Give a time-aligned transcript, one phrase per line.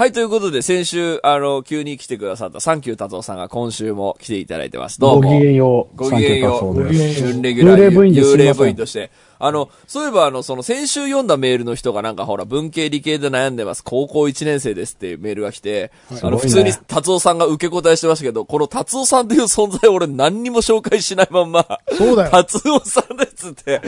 [0.00, 4.98] はい、ということで、先週、あの、急に来てくださったサンキュー達夫さんが今週も来ていただいてます。
[4.98, 5.28] どうも。
[5.30, 5.94] ごきげんよう。
[5.94, 6.58] ごきげんよう。
[6.58, 9.10] サンキュー達夫です準レギュラー幽霊部員として。
[9.40, 13.82] あの、そういえば、あの、その先週読んだメールの人がなんかほら、文系理系で悩んでます。
[13.82, 15.90] 高校1年生ですっていうメールが来て、
[16.22, 21.66] あの、普通に達夫さんが受け答えしてましたけど、この達夫さんっていう存在を俺何にも紹介しないまんま、
[21.96, 22.30] そうだよ。
[22.30, 23.80] 達夫さんですって、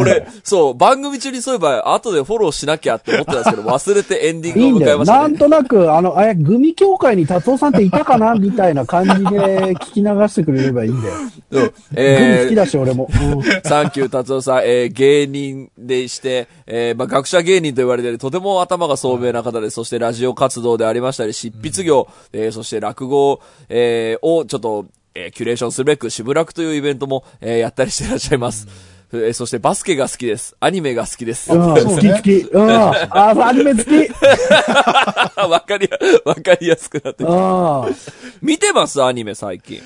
[0.00, 4.72] 俺、そう、番組中にそういえば、後でフォローしなきゃって思ってたんですけど、忘れてエンディン。
[4.72, 5.18] グを迎えましたね。
[5.20, 11.14] なんとなく、あの、あれ、グミ協会に達夫さんっていたかなみたいな感じで聞き流してくれればいいんだよ。
[11.52, 13.08] そうグミえー好きだし、俺も。
[13.12, 28.66] うんサンキュー達夫さん、えー芸人でして、えーまあ、学者芸人と言われてとても頭が聡明な方で、そしてラジオ活動でありましたり、執筆業、えーそして落語、えーをちょっと、えーキュレーションするべく、渋楽というイベントも、えーやったりしていらっしゃいます。
[29.12, 30.56] えーそしてバスケが好きです。
[30.60, 31.52] アニメが好きです。
[31.52, 32.32] う ん、好き好き。
[32.52, 32.70] うん。
[32.70, 33.06] あ、
[33.48, 33.90] アニメ好き。
[35.48, 37.94] わかりや、わかりやすくなってきたうん。
[38.42, 39.02] 見てます？
[39.02, 39.80] アニメ最近。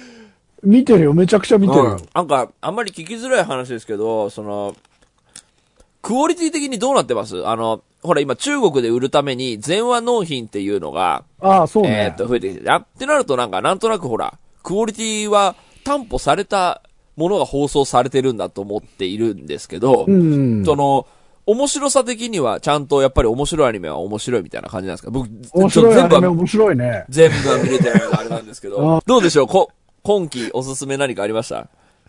[0.63, 1.13] 見てるよ。
[1.15, 2.01] めちゃくちゃ見てるよ。
[2.15, 4.75] なんか、あんまり聞きづらい話ですけど、その、
[6.03, 7.47] クオリティ的にどうなってます？
[7.47, 12.17] あの、ほら今中国で売るために全話納品っていうのが、ああ、そうえーねっ。
[12.17, 16.83] と、増えてきて、あってなるとなんか、なんとなくほら、クオリティは担保された
[17.17, 20.65] ものが放送されてるんだと思っているんですけど、うん。
[20.65, 21.07] その、
[21.47, 25.11] 面白さ的にはちゃんとやっぱり面白いアニメは面白いみたいな感じなんですか？
[25.11, 27.05] 僕、面白い全部はアニメ面白いね。
[27.09, 29.71] 全部は見れてないのであれなんですけど あ、どうでしょうこ
[30.03, 31.67] 今期おすすめ何かありました？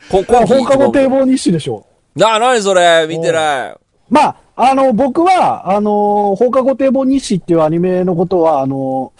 [0.09, 1.85] こ今期放課後堤防日誌でしょ。
[2.15, 3.05] な、なにそれ？
[3.07, 3.75] 見てない。
[4.09, 9.13] まあ、あの、僕は、あの、放課後堤防日誌っていうアニメのことは、あの、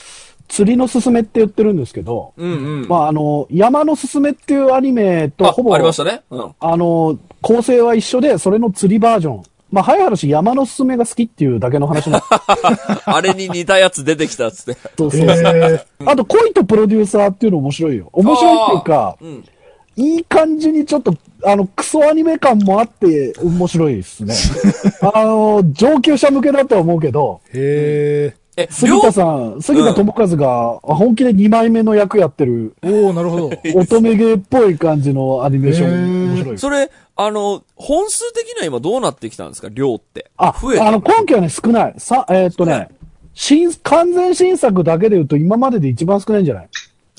[0.50, 2.88] 釣りのすすめって言ってるんですけど、うんうん。
[2.90, 6.24] まあ、あの、山のすすめっていうアニメとあほぼ、ありましたね。
[6.30, 6.54] うん。
[6.60, 9.44] あの、構成は一緒で、それの釣りバージョン。
[9.72, 12.22] まあ、早い話、山のすすめが好きっていうだけの話な
[13.06, 14.82] あれに似たやつ出てきたっつって。
[14.98, 18.10] そうそうあと、恋とプロデューサーっていうの面白いよ。
[18.12, 19.46] 面白いっていうか、うん。
[19.98, 24.34] いい感じにちょっと、あの、クソアニメ感もあって面白いですね。
[25.14, 32.90] あの、上級者向けだとは思うけど、へえ、杉田さん、杉田智和が本気で2枚目の役やってる、え。
[32.90, 33.52] おおなるほど。
[33.76, 36.58] 乙女芸っぽい感じのアニメーション、面白いよ。
[36.58, 39.70] それ、あの、本数的には今どうなってきたんですか？
[39.70, 40.32] 量って。
[40.38, 41.94] あ、増えたあの、今期はね、少ない。
[41.98, 42.88] さ、えーっとね、
[43.34, 46.70] 新、完全新作だけで言うと今までで一番少ないんじゃない？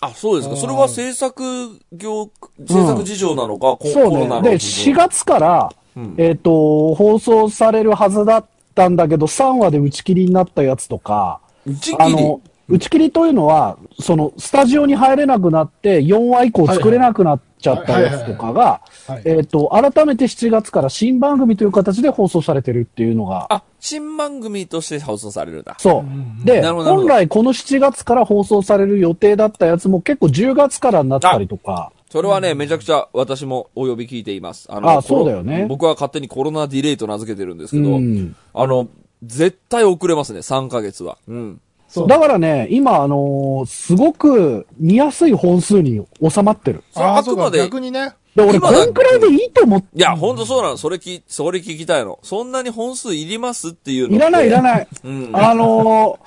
[0.03, 0.57] あ、そうですか。
[0.57, 4.43] それは制作業、制作事情なのか、うコロナね。
[4.43, 18.81] で、の事情4月から、うんえーっと、放送されるはずだったんだけど、3話で打ち切りになったやつとか、時期にあの、打ち切りというのは、その、スタジオに入れなくなって、4話以降作れなくなっちゃったやつとかが、
[19.25, 25.77] えっと、改めて7月から新番組という形で放送されてるっていうのが、あ、新番組として放送されるんだ。
[25.79, 26.05] そ
[26.43, 26.45] う。
[26.45, 34.67] で、本来この7月から放送される予定だったやつも結構10月からになったりとか、それはね、めちゃくちゃ私もお呼び聞いています。
[34.71, 38.89] ああコロそうだよね僕は勝手にコロナディレイと名付けてるんですけど、うんあの、
[39.23, 41.17] 絶対遅れますね、3ヶ月は。
[41.27, 41.61] うん。
[41.93, 46.83] そうだからね、今、あのーすごく見やすい本数に収まってる。
[46.91, 47.43] それはああ、そうか。
[47.43, 48.15] あくまで逆にね。
[48.35, 50.79] で、俺、こ今だんくらいでいいと思って、いや、ほんとそうなの。
[50.79, 52.19] それき、それ聞きたいの。
[52.23, 54.63] そんなに本数いりますっていうのいらないいらい。
[54.63, 54.89] ない。
[55.05, 55.31] うん。
[55.35, 56.19] あの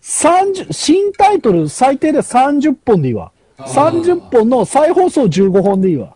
[0.00, 3.30] ー、30、新タイトル最低で30本でいいわ。
[3.58, 6.14] 30本の再放送15本でいいわ。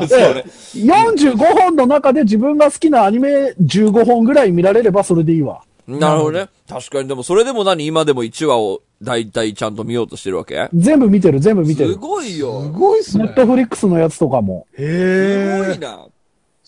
[0.00, 5.62] で45本の中で自分が好きなアニメ15本ぐらい見られればそれでいいわ。
[5.86, 6.48] なるほどね。
[6.68, 10.68] 確かに、でもそれでも何今でも1話を大体ちゃんと見ようとしてるわけ？
[10.74, 11.92] 全部見てる、全部見てする。
[11.92, 12.68] すごいよ。
[12.72, 13.34] ごいっすねネッ。
[13.34, 14.66] トフリックスのやつとかも。
[14.74, 15.64] すへえ。
[15.68, 16.06] ごいな。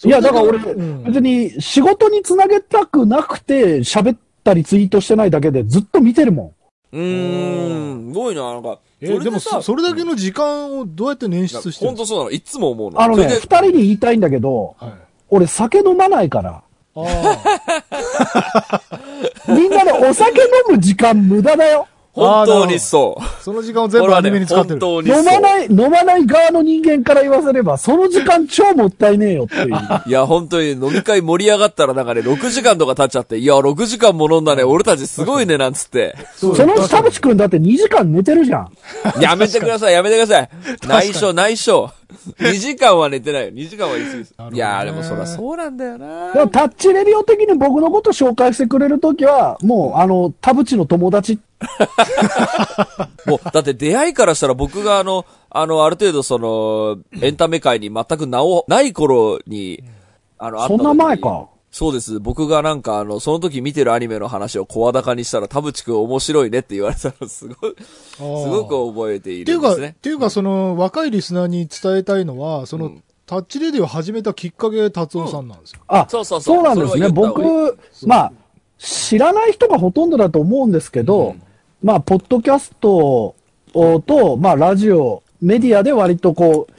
[0.04, 6.54] いや、だから俺、うん別に仕事につなげたくなくて喋ったりツイートしてないだけでずっと見てるも
[6.92, 6.96] ん。
[6.96, 8.12] うーん。
[8.12, 8.52] すごいな。
[8.52, 12.30] なんか、えーでもさそ、それだけの時間をどうやって捻出してるんですほんとそうなの。
[12.30, 13.00] いつも思うの。
[13.02, 14.94] あのね、二人に言いたいんだけど、かはい。
[15.30, 16.62] 俺酒飲まないから。
[19.48, 21.86] みんなでお酒飲む時間無駄だよ。
[22.18, 23.42] 本当にそう。
[23.42, 24.80] その時間を全部アニメに使ってる。
[24.80, 25.40] ね飲ま本当にそう。
[25.40, 29.68] ない、飲まない側の人間から言わせれば、その時間超もったいねえよっていう。
[30.06, 36.16] いや、本当に飲み会盛り上がったらなんかね、6時間とか経っちゃって、いや、6時間も飲んだね、俺たちすごいね、なんつって。
[36.36, 38.72] そその田淵くんだって2時間寝てるじゃん。
[39.20, 40.50] やめてください、やめてください。
[40.88, 41.90] 内緒、内緒。
[42.08, 43.52] 2時間は寝てないよ。
[43.52, 44.34] 2時間は言い過ぎです。
[44.52, 51.38] いやー、でもそりゃそうなんだよなでもタッチレディオ的に僕のこと紹介してくれるときは、もう、あの、田淵の友達。
[53.26, 59.82] もう、だって出会いからしたら僕があの、あの、ある程度その、エンタメ界に全く名を、ない頃に、
[60.38, 61.48] あの、会った時にそんな前か。
[61.70, 62.18] そうです。
[62.18, 69.88] 僕がなんかあの、その時見てるアニメの話を声高にしたら、田淵くん面白いねって言われたのすごい、すすごごく覚えているんですね。
[69.98, 75.80] っていうか、その、若いリスナーに伝えたいのは、その、うんタッチレディを始めたきっかけ、達夫さんなんですよ。
[75.86, 77.10] あ、そうそうそうそうなんですね。
[77.10, 78.32] 僕、まあ、
[78.78, 81.36] 知らない人がほとんどだと思うんですけど、
[81.82, 83.34] まあ、ポッドキャスト
[83.74, 86.72] をと、まあ、ラジオ、メディアで割とこう、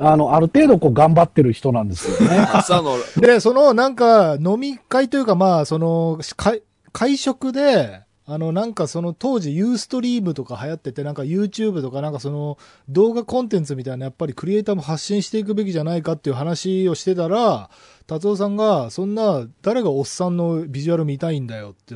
[0.00, 2.46] あの、ある程度こう頑張ってる人なんですよね。
[3.20, 6.62] で、その、なんか、飲み会というか、まあ、その、会、
[6.92, 8.00] 会食で、
[8.32, 12.58] あの、なんかその当時ユーストリームとか流行ってて、なんか YouTube とかなんかその
[12.88, 17.70] 動画コンテンツみたいなやっぱりクリエイターも発信していくべきじゃないかっていう話をしてたら、
[18.10, 21.94] 達夫さんが、そんな、誰がおっさんのビジュアル見たいんだよって、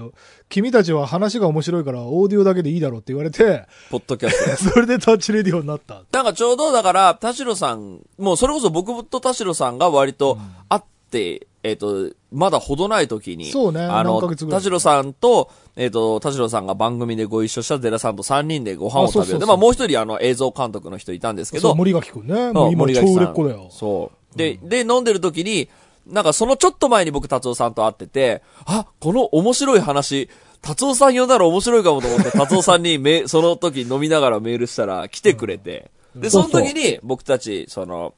[0.49, 4.70] 君たちは話が面白いからオーディオだけでいいだろうって言われて、ポッドキャスト。
[4.75, 6.02] それでタッチレディオになった。
[6.12, 10.38] なんかちょうどだから、田代さん、もうそれこそ僕と田代さんが割と
[10.69, 19.22] 会って、えっ、と、まだほどない時に、そうねあの田代さんと、えっ、と、田代さんが番組でご一緒した寺さんと3人でご飯を食べる。
[19.22, 22.52] あそうそうそうで、まあもう一人あの映像監督の人いたんですけど、そう森垣くんね。
[22.52, 23.67] 森垣さん売れっ子だよ。
[23.70, 24.37] そう。
[24.37, 25.69] で、で、飲んでる時に、
[26.06, 30.28] なんかそのちょっと前に僕達夫さんと会ってて、あ、この面白い話、
[30.60, 38.14] 達夫さん呼んだら面白いかもと思って、達夫さんにめ、その時飲みながらメールしたら来てくれて、で、その時に僕たち、その、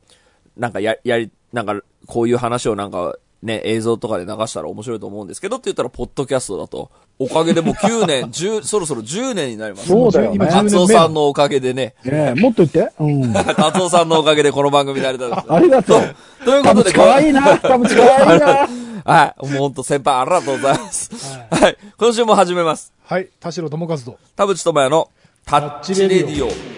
[0.57, 3.17] なんかや、やり、なんか、こういう話をなんか、
[3.47, 6.91] ね、映像とかで流したら面白いと思うんですけどって言ったら、ポッドキャストだと。
[7.19, 9.89] おかげでもう9年、 10、そろそろ10年になります。
[9.89, 12.93] そうだよね今10達夫さんのおかげでね、ねえもっと言って。
[12.99, 13.33] うん。
[13.33, 15.43] 達夫さんのおかげでこの番組になれたんです。
[15.49, 16.15] ありがとう。
[16.45, 17.57] ということで、かわいいな。
[17.59, 18.69] 田淵かわいいな。
[19.07, 19.47] はい。
[19.47, 21.11] もうほんと先輩ありがとうございます。
[21.51, 21.77] はい。
[21.97, 22.93] 今週も始めます。
[23.05, 23.29] はい。
[23.39, 24.19] 田代智和と。
[24.35, 25.09] 田淵智也の
[25.45, 26.76] タッチレディオ。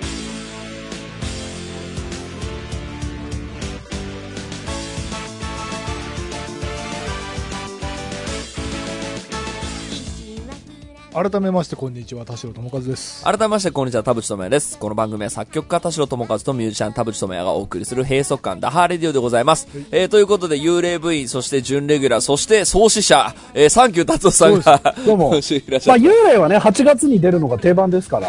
[11.20, 12.25] 改めまして、こんにちは。
[12.25, 13.25] 田代智和です。
[13.25, 14.79] 改めまして、こんにちは、田淵智也です。
[14.79, 19.67] この番組は作曲家田代智和とミュージシャン田淵智也がお送りする閉塞感ダハーレディオでございます。
[19.91, 28.29] えー、ということで、幽霊部員、そして準レギュラー、そして創始者、えー、サンキュー達夫さんが、どうも まあ、い幽霊はね、8月に出るのが定番ですから。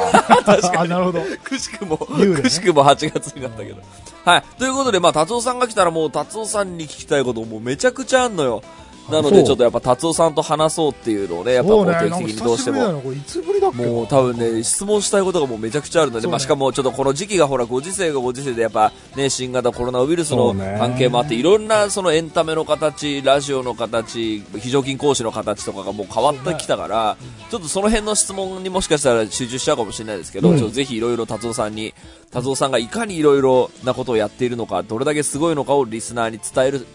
[0.76, 1.22] あ、なるほど。
[1.44, 3.84] くしくも、ねくしくも8月になったけど。
[4.26, 4.44] はい。
[4.58, 8.64] ということで、まあ、達夫さんが来たらもう、達夫さんに聞きたいこともうめちゃくちゃあんのよ。
[9.12, 12.00] なので、ちょっとやっぱ達夫さんと話そうっていうのをね、やっぱこうそうね。
[12.00, 12.80] 定期的にどうしても。
[12.80, 13.02] ぶりだな。
[13.02, 27.18] これいつぶりだっけもう多分ね、質問したいことがもうめちゃくちゃあるので、ねまあしかもちょっとこの時期がほら、ご時世がご時世でやっぱね、新型コロナウイルスの関係もあって、いろんなそのエンタメの形、ラジオの形、非常勤講師の形とかがもう変わってきたから、
[27.50, 31.94] ちょっとその辺の質問にもしかしたら集中しちゃうかもしれないですけど、うんちょっとぜひいろいろ達夫さんに、
[32.32, 36.86] 達夫さんがいかにいろいろなことをやっているのか、どれだけすごいのかをリスナーに伝える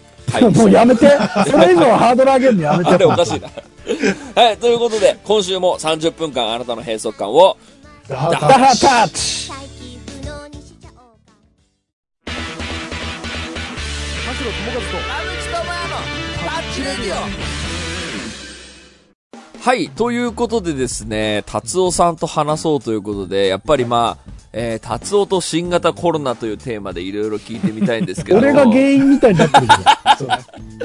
[0.56, 1.08] もうやめて。
[1.50, 2.90] それ以上ハードル上げるのやめて。
[2.90, 3.48] あれおかしいな。
[4.34, 7.56] はい、ということで、今週も30分間あなたの閉塞感を、
[8.08, 9.48] ダダハタッチ。
[9.48, 11.32] 再起不能にしちゃおうか
[14.26, 14.74] 田代智和
[17.48, 17.53] と。
[19.64, 29.66] はい、ということでですね、達夫さんと話そうということで、やっぱりまあ、えー、達夫と新型コロナというテーマでいろいろ聞いてみたいんですけど 俺が原因みたいになってる
[30.18, 30.30] けど。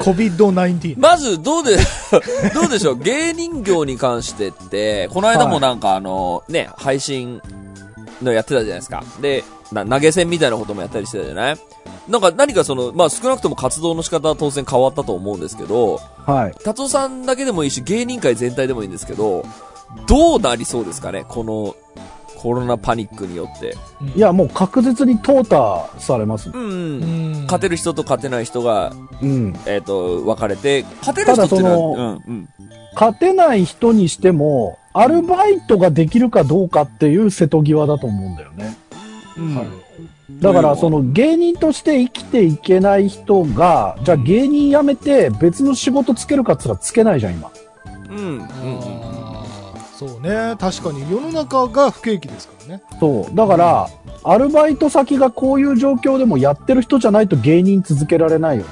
[0.02, 0.94] COVID-19。
[0.98, 1.76] まず、どうで、
[2.54, 2.98] どうでしょう？
[2.98, 7.42] 芸人業に関してって、この間もなんかあの、ね、配信
[8.22, 9.04] のやってたじゃないですか。
[9.20, 11.58] で、な投げ銭みたいなこともやったりしてたじゃない？
[12.08, 16.64] なんか何かその、まあ少なくとも活動の仕方は当然変わったと思うんですけど、はい。
[16.64, 19.44] 達夫さんだけでもいいし、芸人界全体でもいいんですけど、
[20.06, 21.24] どうなりそうですかね？
[21.28, 21.76] この
[22.36, 23.76] コロナパニックによって。
[24.16, 26.50] いや、もう確実に淘汰されます。
[26.50, 29.54] うん、うん勝てる人と勝てない人が、うん。
[29.66, 32.48] えっ、と、分かれて、勝てる人っていうのは、ただうん、うん。
[32.94, 38.76] 勝てない人にしても、アルバイトができるかどうかっていう瀬戸際だと思うんだよね。
[39.36, 39.66] うんはい
[40.40, 47.50] だから、その芸人として生きていけない人が、じゃあ芸人辞めて別の仕事つけるかっつったらつけないじゃん、今。
[48.08, 48.48] うん、うん、
[49.94, 50.56] そうね。
[50.58, 52.82] 確かに世の中が不景気ですからね。
[52.98, 53.34] そう。
[53.34, 53.88] だから、
[54.24, 58.68] アルバイト先がこういう状況でもやってる人じゃないと芸人続けられないよね。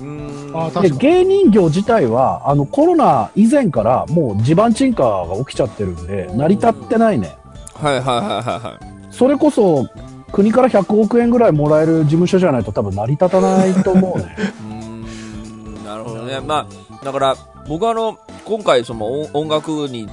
[0.00, 0.98] うんで、あー確かに。
[0.98, 7.36] 芸人業自体は、あの、コロナ以前からもう地盤沈下が起きちゃってるんで、成り立ってないね。
[7.74, 8.94] はいはいはいはいはい。
[9.10, 9.86] それこそ、
[10.34, 14.36] 国から100億円ぐらいもらえる事務所じゃないと多分成り立たないと思うね。
[14.68, 16.40] うんなるほどね。
[16.40, 16.66] ま
[17.00, 17.36] あ、だから、
[17.68, 20.08] 僕はあの、今回その音楽に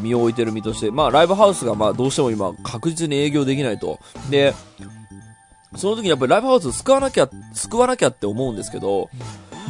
[0.00, 3.98] 身を置いてる身として、まあライブハウスがまあどうしても今確実に営業できないと。
[4.30, 4.54] で、
[5.76, 9.10] その時にやっぱりライブハウス救わなきゃ、救わなきゃって思うんですけど、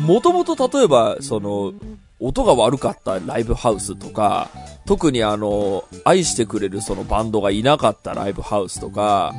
[0.06, 1.72] もともと例えば、その、
[2.20, 4.48] 音が悪かったライブハウスとか、
[4.86, 9.34] 特にあの、愛してくれるそのバンドがいなかったライブハウスとか、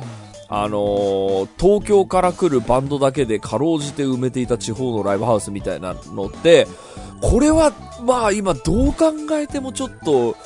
[0.52, 6.66] あのー東京から来るバンドだけでかろうじて埋めていた地方のライブハウスみたいなのって、
[7.20, 7.72] これは、
[8.04, 10.36] まあ今どう考えてもちょっと、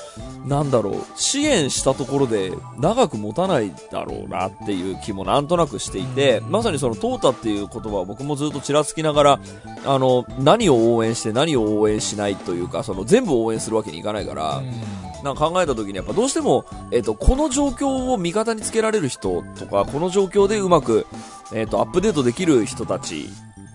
[0.46, 9.40] なんだろう、支援したところで長く持たないだろうなっていう気もなんとなくしていて、まさにそのトータっていう言葉を僕もずっとちらつきながら、
[9.86, 14.62] あの、何を応援して何を応援しないというか、その全部応援するわけにいかないから、
[15.22, 21.06] なんか考えた時にやっぱどうしても、えっ、と、この状況を味方につけられる人とか、この状況でうまく、
[21.54, 23.30] えっ、と、アップデートできる人たち、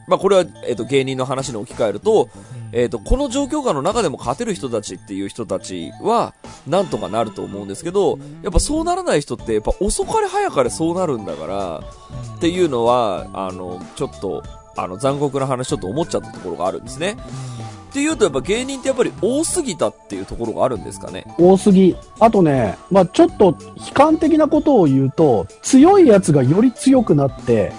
[0.10, 2.30] まあこれは、えっ、と、芸人の話に置き換えると、
[2.72, 6.34] えっ、と、この状況下の中でも勝てる人たちっていう人たちは、
[6.68, 11.84] なんとかなると思うんですけど、やっぱそうならない人って、やっぱ遅かれ早かれそうなるんだから、
[12.38, 14.44] っていうのは、あの、ちょっと、
[14.76, 17.18] あの、残酷な話ちょっと思っちゃったところがあるんですね。
[17.90, 21.26] っていうと、やっぱ芸人ってやっぱり多すぎたっていうところがあるんですかね？
[21.40, 21.96] 多すぎ。
[22.20, 27.74] あとね、まあちょっと悲観的なことを言うと、強いやつがより強くなって、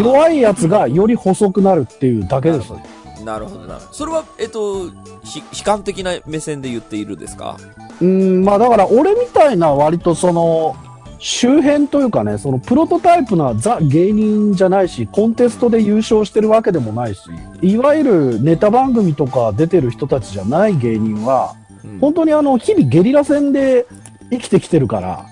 [0.00, 2.84] 弱いやつがより細くなるっていうだけですね。
[3.24, 3.92] なるほどなるほど。
[3.92, 4.90] それは、えっと、
[5.22, 7.56] ひ悲観的な目線で言っているですか？
[8.00, 10.76] うん、まあだから俺みたいな割とその、
[11.20, 17.20] 周辺というかね、そのプロトタイプなザ芸人じゃないし、コンテストで優勝してるわけでもないし、
[17.62, 21.98] いわゆるネタ番組とか出てる人たちじゃない芸人は、うん。
[22.00, 23.86] 本当にあの、日々ゲリラ戦で
[24.30, 25.24] 生きてきてるから、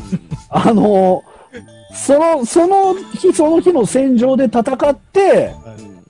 [0.48, 1.24] あの、
[1.94, 5.54] その、その日その日の戦場で戦って、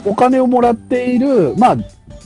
[0.05, 1.77] お金をもらっている、まあ、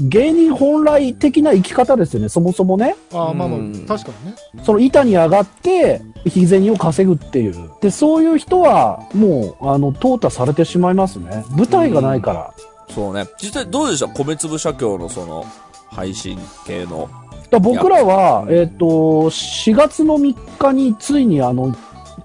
[0.01, 2.95] 芸人本来的な生き方ですよね、そもそもね。
[3.13, 4.37] ああ、まあまあうん、確かにね。
[4.65, 7.71] その板に上がって、日銭を稼ぐっていう。
[7.81, 11.45] で、そういう人は、もう、あの、淘汰されてしまいますね。
[11.51, 12.55] 舞台がないから。
[12.95, 13.27] そうね。
[13.43, 14.09] 実際どうでした？
[14.09, 15.45] 米粒社協のその、
[15.91, 17.09] 配信系の。
[17.51, 21.75] だ僕らは、えっ、と、4月の3日についにあの、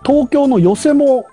[0.06, 1.26] 東京の寄せも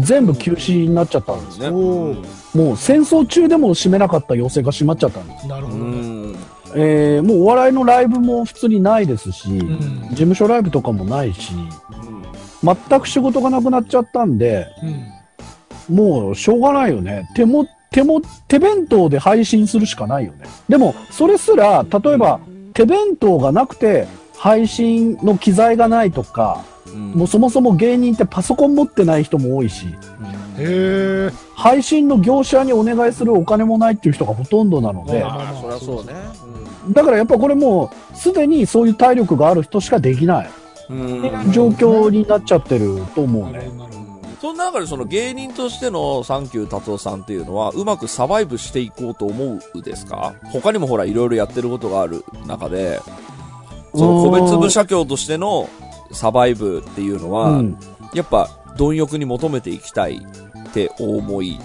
[0.00, 1.60] 全部休止になっちゃったんです。
[1.60, 1.68] ね。
[1.68, 5.48] おーもう戦争中でも閉めなかった寄せが閉まっちゃったんです。
[5.48, 5.90] なるうほどね。
[6.32, 6.36] ん。
[6.76, 11.52] えーもうお笑いのライブも普通にないですし、ん事務所ライブとかもないし、
[12.62, 14.66] 全く仕事がなくなっちゃったんで、
[15.90, 15.96] うん。
[15.96, 17.28] もうしょうがないよね。
[17.36, 20.46] 手も、手も、手弁当で配信するしかないよね。
[20.68, 22.40] でも、それすら、例えば、
[22.72, 29.90] 手弁当がなくて、配信の機材がないとか、うんもうそもそも芸人ってパソコン持ってない人も多いし、へ
[30.58, 31.30] え。
[31.54, 35.12] 配信の業者にお願いするお金もないっていう人がほとんどなので、
[35.60, 36.12] そりゃそうね。
[36.90, 40.50] だからやっぱこれもう、すでにそういう体力がある人しかできない
[40.90, 41.52] うん。
[41.52, 43.70] 状況になっちゃってると思うね。
[44.40, 50.34] その中でその芸人としてのサンキュー達夫さんっていうのはうまくサバイブしていこうと思うですか？
[50.52, 53.00] 他にもほらいろいろやってることがある中で、
[53.94, 55.70] その個別部社協としての
[56.14, 57.78] サバイブっていうのは、うん
[58.14, 60.24] やっぱ貪欲に求めていきたい
[60.68, 61.58] ってお思い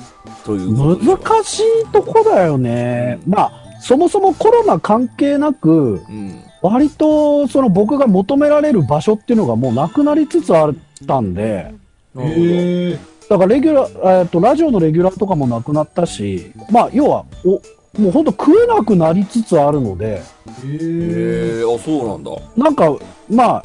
[0.43, 3.19] という難しいとこだよね。
[3.27, 3.51] まあ、
[3.81, 6.43] そもそもコロナ関係なく、うん。
[6.61, 10.73] 割とその僕が求められる場所っていうのがもうなくなりつつあっ
[11.07, 11.73] たんで。
[12.15, 17.61] だからレギュラー、えっと、ラジオのレギュラーとかもなくなったし、まあ、要は、お、
[18.01, 20.15] もうほんと食えなくなりつつあるので。
[20.15, 20.21] へ
[20.65, 22.31] え、あ、そうなんだ。
[22.57, 22.97] なんか、
[23.29, 23.63] まあ、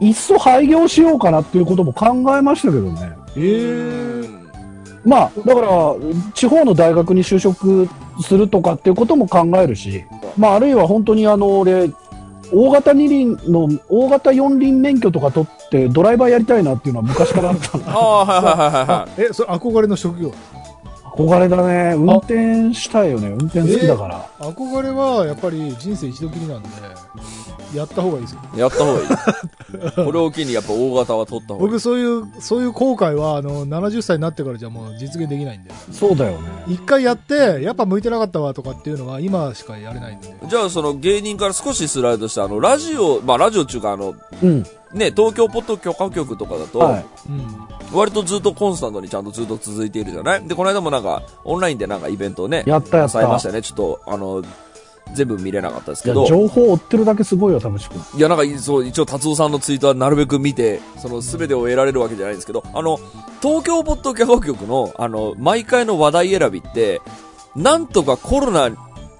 [0.00, 3.16] いっそ廃業しようかなっていうことも考えましたけどね。
[3.36, 4.44] へえ。
[5.04, 5.94] まあ、だから、
[6.34, 7.88] 地方の大学に就職
[8.22, 10.04] するとかっていうことも考えるし、
[10.36, 11.90] まあ、あるいは本当にあの、俺、
[12.52, 17.84] 大型二輪の、大型四輪免許とか取ってドライバーやりたいなっていうのは昔からあったの。
[17.90, 20.32] ああ、はいはいはいはいはあ、 え、それ憧れの職業
[21.16, 21.94] 憧れだね。
[21.96, 23.28] 運転したいよね。
[23.28, 24.26] 運転好きだから。
[24.40, 26.68] 憧れはやっぱり人生一度きりなんで、
[27.76, 28.40] やった方がいいですよ。
[28.54, 28.58] い。
[28.58, 29.06] やった方がいい。
[30.06, 31.70] これを機にやっぱ大型は取った方がいい。
[31.70, 35.70] 僕そういう、そういう後悔は、あの、70歳になってからじゃもう実現できないんで。
[35.92, 36.38] そうだよね。
[36.68, 40.34] 一回やって、やっぱ向いてなかったわとかっていうのは今しかやれないんで。
[40.48, 44.62] じゃあその芸人から少しスライドして、あの、ラジオ、まあラジオっていうかあの、うん。
[44.92, 47.04] ね、東京ポッド許可局とかだと、はい。
[47.28, 47.98] うん。
[47.98, 50.46] 割とずっとコンスタントにちゃんとずっと続いているじゃない？
[50.46, 53.08] で、この間もなんか、オンラインでなんかイベントをね、やったやった。
[53.14, 53.62] されましたよね。
[53.62, 54.42] ちょっと、あの、
[55.12, 58.02] 全部見れなかったですけど、情報を追ってるだけすごいよ、田淵君。
[58.16, 62.98] いや、なんか、そう、一応、達夫さんのツイートはなるべく見て、その全てを得られるわけじゃないんですけど、あの、
[63.42, 67.00] 東京ポッド許可局の、あの、毎回の話題選びって、
[67.54, 68.70] なんとかコロナ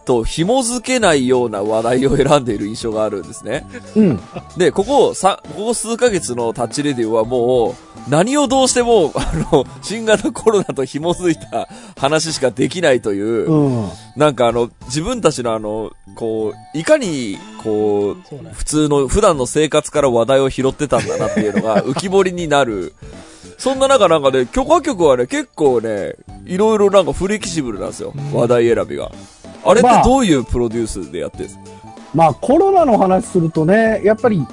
[0.04, 3.66] と紐づけないような話題を選んでいる印象があるんですね。
[3.96, 4.20] うん。
[4.56, 13.88] で、ここ、さ、ここ数ヶ月のタッチレディオはもう、何をどうしても、あの、 新型コロナと紐づいた話しかできないという、うん。
[14.16, 18.50] なんかあの、自分たちのあの、こう、いかに、こう、そうね。
[18.52, 22.94] 普通の、普段の生活から話題を拾ってたんだなっていうのが 浮き彫りになる。
[23.58, 28.12] そんな中なんかね、許可局はね、結構ね、いろいろなんかフレキシブルなんですよ。
[28.32, 29.10] 話題選びが。
[29.64, 31.56] あれってまあどういうプロデュースでやってるんです？
[31.58, 31.62] か
[32.14, 34.46] まあコロナの話するとね、やっぱり、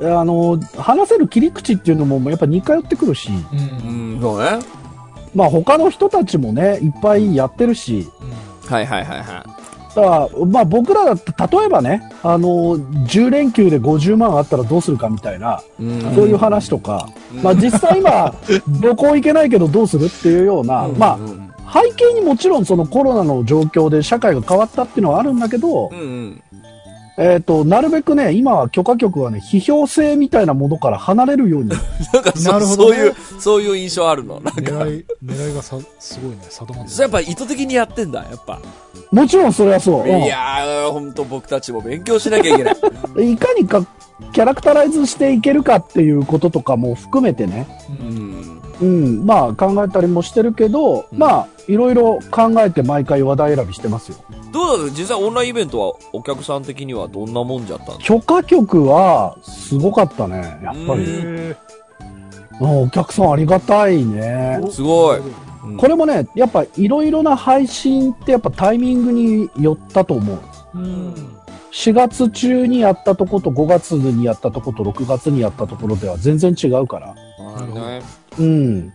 [0.00, 4.14] あの、話せる切り口っていうのもやっぱ似通ってくるし、うん。
[4.14, 4.58] うん、そうね。
[5.34, 8.08] まあ他の人たちもね、いっぱいやってるし、
[8.66, 9.62] はいはいはいはい。
[9.94, 16.00] だから、まあ僕らだって、例えばね、あの、10連休で50万あったらどうするかみたいな、うん。
[16.14, 17.08] そういう話とか、
[17.42, 18.34] まあ実際今、
[18.80, 26.42] 旅行行けないけどどうするっていうような、まうんあ背景にもちろんそのコロナの状況で社会が変わったっていうのはあるんだけどう、んうん。
[27.18, 31.68] えっ、と、なるべくね、今は許可局はね、批評性みたいなものから離れるように。
[32.12, 34.40] なんかそなるほどねそういう、そういう印象あるの？
[34.40, 38.60] なんか、狙い、狙いがさ、すごいね、定まってそれやっぱ意図的にやってんだ、やっぱ。
[39.10, 40.00] もちろんそれはそう。
[40.00, 42.76] うんいやー、ほんと僕たちも勉強しなきゃいけない。
[43.32, 43.86] いかにか
[44.32, 47.66] キャラクタライズしていけるかっていうこととかも含めてね、
[48.00, 48.31] うん。
[48.82, 54.18] うん、まあ考えたりもしてるけど、うんまあいろいろ考えて毎回話題選びしてますよ。
[54.52, 58.04] どうだろう実際オンラインイベントはお客さん的にはどんなもんじゃったんですか？
[58.04, 61.54] 許可局はすごかったね、やっぱうり。
[62.60, 64.60] お客さんありがたいね。
[64.70, 65.20] すごい。
[65.78, 70.38] これもね、やっぱいろいろな配信ってやっぱタイミングによったと思う。
[70.74, 71.14] ーうん。
[71.72, 77.14] 4月中にやったとこと5月にやったとこと6月にやったところでは全然違うから。
[77.38, 78.02] なるほどね。
[78.38, 78.92] うん。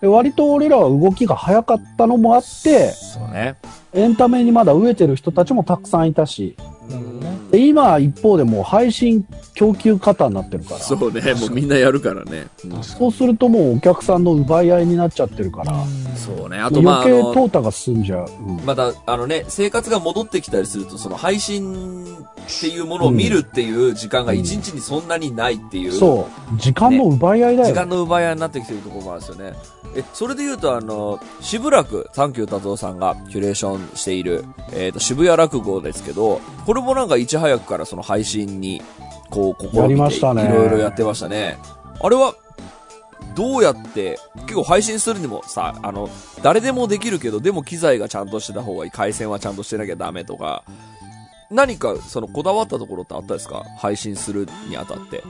[0.00, 3.56] で割と俺らは動きが早かったのもあって、そうね。
[3.92, 6.56] エンタメにまだ飢えてる人たちもたくさんいたし、
[6.90, 12.46] なるほどねで今一方でもう配信供給型になってるから、そそうね、もうみんなやるからね。
[12.64, 16.16] うん確かうするともうお客さんの奪い合いになっちゃってるから、に。
[16.16, 16.58] そうね。
[16.58, 18.28] あとまあ、あ余計の、淘汰が進んじゃう。
[18.46, 25.92] うんまた、あのね、生活が戻ってきたりすると、その配信っていうものを見るっていう時間が一日にそんなにないっていう。
[25.92, 26.58] そう。
[26.58, 27.68] 時間の奪い合いだよ。
[27.68, 29.54] 時間の奪い合いになってきてるところもあるんですよね。
[29.96, 38.82] え、それで言うと、あの、しぶらく、サンキュー達夫さんがキュレーションしている、えっ、と、渋谷落語ですけど、これもなんかいち早くからその配信に、
[39.30, 41.58] こう、試やりみて、ましたねいろいろやってましたね。
[42.00, 42.34] あれは、
[43.34, 46.08] どうやって、結構配信するにもさ、あの、
[46.42, 50.64] 誰でもできるけど、でも機材がちゃんとしてた方がいい、回線はちゃんとしてなきゃダメとか、
[51.50, 53.64] 何か、その、こだわったところってあったですか？
[53.78, 55.24] 配信するにあたって。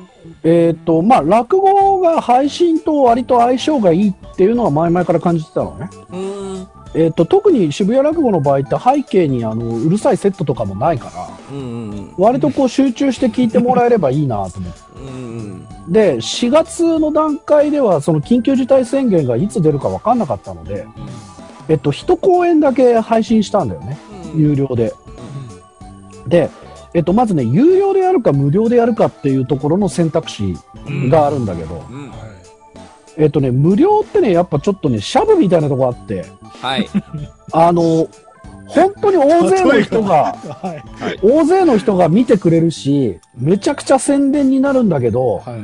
[0.45, 5.89] えっ、と、まあ、落語が配信と割と相性がいいっていうのは前々から感じてたのね。
[6.11, 6.69] うーん。
[6.93, 12.15] えっ、と、特に渋谷落語の場合って背景にあの、うるさいセットとかもないから、うんうんうん。
[12.19, 14.81] 割とこう集中して聞いてもらえればいいなと思って。
[14.97, 15.07] うん
[15.87, 15.93] うん。
[15.93, 20.87] で、4月の段階ではその緊急事態宣言がいつ出るか分かんなかったので、
[21.69, 23.97] えっと、一公演だけ配信したんだよね。
[24.35, 24.93] 有料で。
[26.27, 26.51] で、
[26.93, 30.57] えっと、まずね、有料でやるか無料でやるかっていうところの選択肢
[31.09, 32.11] があるんだけど、うん。
[33.21, 36.25] えっとね、無料ってね、やっぱちょっとね、シャブみたいなとこあって、
[36.63, 36.89] はい。
[37.53, 38.09] あの、
[38.67, 41.19] 本当に大勢の人が、 はい。
[41.23, 45.61] 大勢の人が見てくれるし、めちゃくちゃ宣伝になるんだけど、はい。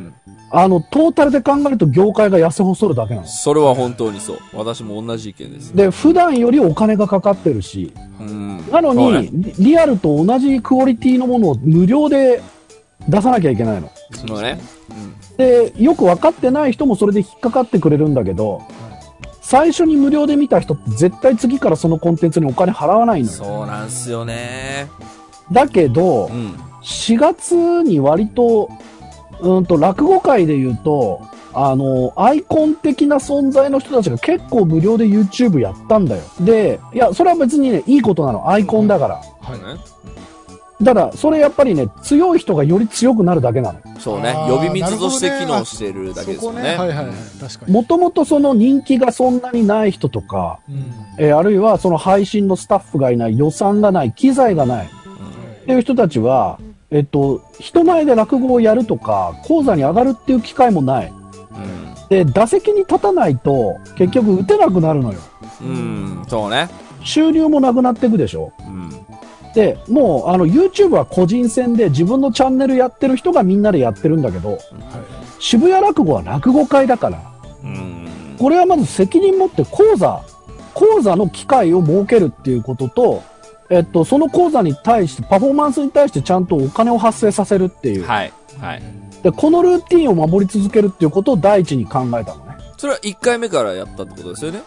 [0.51, 3.27] あの、トータルで考えると業界が痩せ細るだけなの。
[3.27, 4.38] それは本当にそう。
[4.53, 5.75] 私も同じ意見です。
[5.75, 8.64] で、普段よりお金がかかってるし、うん。
[8.71, 12.42] なのに、リリアルと同じクオリティのものを無料で
[13.09, 13.90] 出さなきゃいけないの。
[14.12, 14.61] そうね。
[15.37, 18.62] で、よく分かってない人もそれで引っかかってくれるんだけど、
[19.42, 23.33] 最初に無料で見た人って絶対次からそのコンテンツにお金払わないのよ。
[23.33, 24.88] そうなんすよね。
[25.53, 26.55] だけどう、ん。
[26.83, 28.68] 4月に割と、
[29.40, 31.20] うんと、落語界で言うと、
[31.53, 36.22] あの、アイコン的な存在の人たちが結構無料で YouTube やったんだよ。
[36.40, 38.49] で、いや、それは別にね、いいことなの。
[38.51, 39.14] アイコンだから。
[39.40, 39.59] はい。
[39.59, 39.81] ね
[40.84, 43.80] ただ、それやっぱりね、強い人がより強くなるだけなの。
[43.98, 44.34] そうね。
[44.48, 46.62] 呼び水として機能してるだけですよね。
[46.62, 46.68] ね。
[46.76, 47.06] はいはいはい。
[47.40, 47.72] 確かに。
[47.72, 50.92] もともとその人気がそんなにない人とか、うん。
[51.18, 56.58] えーあるいはその配信のスタッフがいない、予算がない、機材がないっていう人たちは、
[56.90, 61.12] えっと、人前で落語をやるとか、講座に上がるっていう機会もない。
[61.12, 62.08] うん。
[62.08, 65.18] で、打席に立たないと、結局打てなくなるのよ。
[65.62, 65.68] うん。
[65.68, 65.72] う
[66.22, 66.24] ん。
[66.28, 66.68] そうね。
[67.02, 68.52] 収入もなくなっていくでしょ。
[68.60, 68.90] うん。
[69.57, 74.61] で、もう、あの、YouTube は個人戦で自分のチャンネルやってる人がみんなでやってるんだけど、はい。
[75.38, 77.23] 渋谷落語は落語会だから、
[77.64, 78.37] うん。
[78.38, 80.23] これはまず責任持って講座、
[80.75, 83.23] 講座の機会を設けるっていうことと、
[83.71, 88.05] えっと、その講座に対して、パフォーマンスに対してちゃんとお金を発生させるっていう。
[88.05, 88.33] はい。
[88.61, 88.83] はい。
[89.23, 92.59] で、このルーティンを守り続けるっていうことを第一に考えたのね。
[92.77, 94.61] それは1回目からやったってことですよね？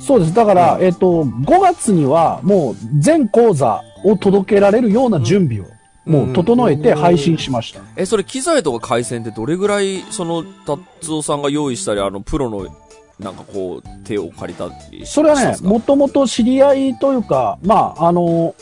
[0.00, 0.34] そうです。
[0.34, 5.66] だから、えっ、と、5月にはもう全講座を届けられるような準備を、
[6.04, 7.80] もう整えて配信しました。
[7.96, 12.66] え、それ機材とか回線ってどれぐらい、その、達夫さんが用意したり、あの、プロの、
[13.18, 18.54] なんかこう、手を借りたりしそれはねもともと知り合いというか、まあ、あの、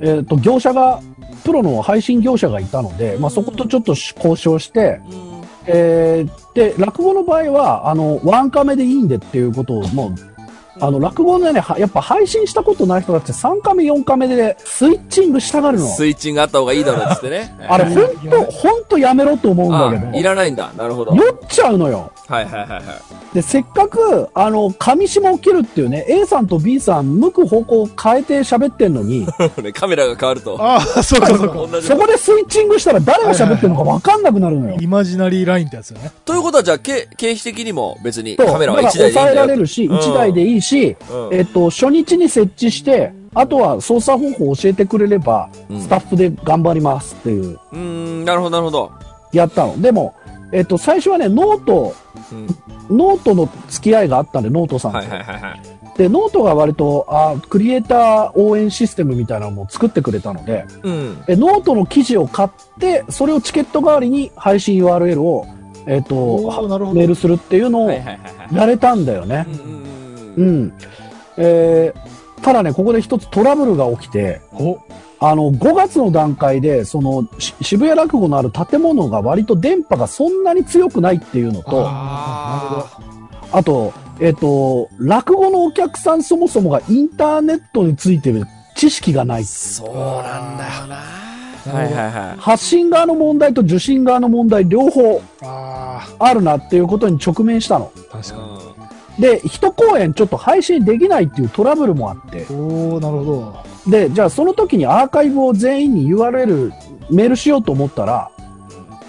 [0.00, 1.00] えっ、と、業者が、
[1.44, 5.44] プロの配信業者がいたので、まあ、そことちょっと交渉して、うん。
[5.66, 10.33] えーで、落語の場合は、あの、ワンカメでいいんでっていうことを、もう、
[10.80, 15.86] あの、落語のね、はやっぱ配信したことない人だって3カメ、4カメでスイッチングしたがるの。
[15.86, 17.54] スイッチングあった方がいいだろうっつってね。
[17.68, 20.70] あれ、ほんと、ほんとやめろと思うんだけあいど、らないんだ。
[20.76, 21.14] なるほど。
[21.14, 22.10] 酔っちゃうのよ。
[22.26, 22.84] はいはいはいはい。
[23.34, 29.26] で、せっかく、あの、上下を切るっていうね、A さんと B さん、向く方向を変えて喋ってんのに、
[29.62, 30.56] ねカメラが変わると。
[30.60, 31.54] ああ、そうかそうか。
[31.70, 34.76] 同じそこでスイッチングしたら誰が喋ってるのか分かんなくなるのよ。
[34.80, 36.12] イマジナリーラインってやつよね。
[36.24, 39.20] ということは、じゃあ、経経費的にも別にカメラはだから1台でいいんだよ。
[39.20, 40.63] 抑えられるし、うん1台でいいし、
[41.10, 48.92] うんえっと、初日に設置して、あとは操作方法を教えてくれれば、うんスタッフで頑張りますっていう、うーん、なるほどなるほど。
[49.32, 49.80] やったの。
[49.80, 50.14] でも、
[50.52, 51.94] えっと、最初はね、 note、
[52.32, 52.34] う
[52.92, 52.96] ん。
[52.96, 54.98] ノートの付き合いがあったんで、ノートさんと。
[54.98, 55.62] はいはいはいはい。
[55.98, 61.24] で、ノートが割と、あクリエイター応援システムみたいなのも作ってくれたので、うん。
[61.26, 62.48] えノートの記事を買っ
[62.78, 65.46] て、それをチケット代わりに配信 URL を、
[65.86, 66.14] えっと、
[66.94, 68.54] メールするっていうのをはいはいはいはい。
[68.54, 69.50] やれたんだよねう。
[69.50, 69.84] んうん
[70.36, 70.64] ううん。
[70.64, 70.72] ん。
[71.36, 74.78] えー、ただね、ここで一つトラブルが起きて、お、
[75.20, 82.98] あの、5月の段階で、その、し渋谷落語のある建物が割と電波がそんなに強くないっていうのと、あ
[83.52, 88.44] あと、えっ、と、落語のお客さんそもそもがインターネットについてる
[88.74, 89.44] 知識がない。
[89.44, 90.96] そうなんだよな。
[91.72, 92.40] はいはいはい。
[92.40, 97.90] 発信側の問題と受信側の問題両方ああるなっていうことに直面したの。
[98.12, 98.73] あ、確か
[99.18, 102.38] で、一公演ちょっと配信できないっていうトラブルもあって。
[102.38, 102.44] に。
[102.50, 103.90] おー、なるほど。
[103.90, 106.72] で、じゃあその時にアーカイブを全員に URL
[107.10, 108.30] メールしようと思ったら、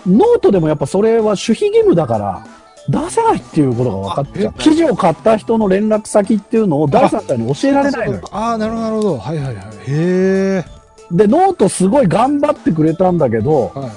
[0.05, 2.45] ノートでもやっぱそれは守秘義務だから、
[2.87, 4.51] 出せないっていうことが分かっちゃう。
[4.51, 8.21] あえ記事を買った人の連絡先っていうのを第三者に教えられないのよ。
[8.31, 9.17] ああ、なるほど、なるほど。
[9.17, 9.55] はいはいはい。
[9.55, 10.65] へえ。
[11.11, 13.89] で、ノートすごい頑張ってくれたんだけど、は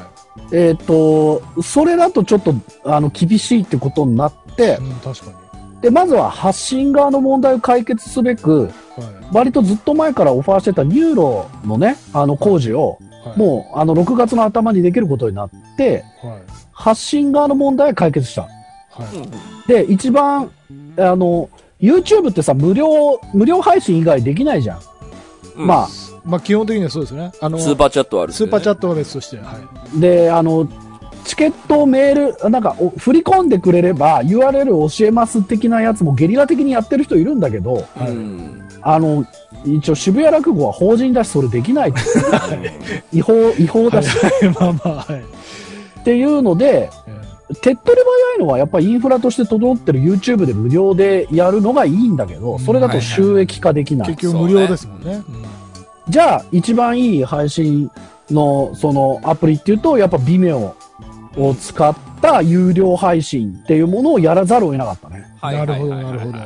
[0.53, 5.48] えっ、と、それだとちょっと、あの、厳しいってことになってい。、うん、確か
[5.81, 9.05] で、まずは発信側の問題を解決すべく、に。
[9.05, 9.14] はい。
[9.33, 16.43] 割とずっと前からオファーしてた NURO のね、あの工事を、はい、もう、あの、6月の頭にできることになって、う、はい。
[16.73, 18.43] 発信側の問題は解決した。
[18.43, 18.49] は
[19.67, 19.69] い。
[19.69, 20.51] で、一番、
[20.97, 21.49] あの、
[21.81, 24.81] YouTube ってさ、無料、無料配信以外できないじゃん。
[25.57, 25.88] うんまあ、
[26.25, 27.33] まあ、基本的にはそうですね。
[27.41, 29.38] あの、スーパーチャットあるねスーパーチャットは別として。
[29.38, 29.57] は
[29.97, 30.01] い。
[30.01, 30.69] で、あの、
[31.25, 38.69] チケットをメール、なんか、お振り込んでくれれば URL を教えます的なやつもゲリラ的にやってる人いるんだけど、はいうん。
[38.83, 39.27] あの、
[39.65, 42.01] 一応渋谷落語は法人だし、それできないって。
[43.13, 44.17] 違法、違法だし。
[44.61, 45.21] まあまあ、はい。
[46.01, 48.03] っていうので、え手っ取り
[48.33, 54.09] 早いのはやっぱりインフラとして整ってる YouTube で無料でやるのがいいんだけど、それだと収益化できない。
[54.09, 55.23] ー結局無料ですもんね。
[56.09, 57.91] じゃあ、一番いい配信
[58.31, 60.75] のそのアプリっていうと、やっぱ Vimeo
[61.38, 65.27] を使った有料配信っていうものをやらざるを得なかったね。
[65.42, 66.38] うんなるほど、なるほど。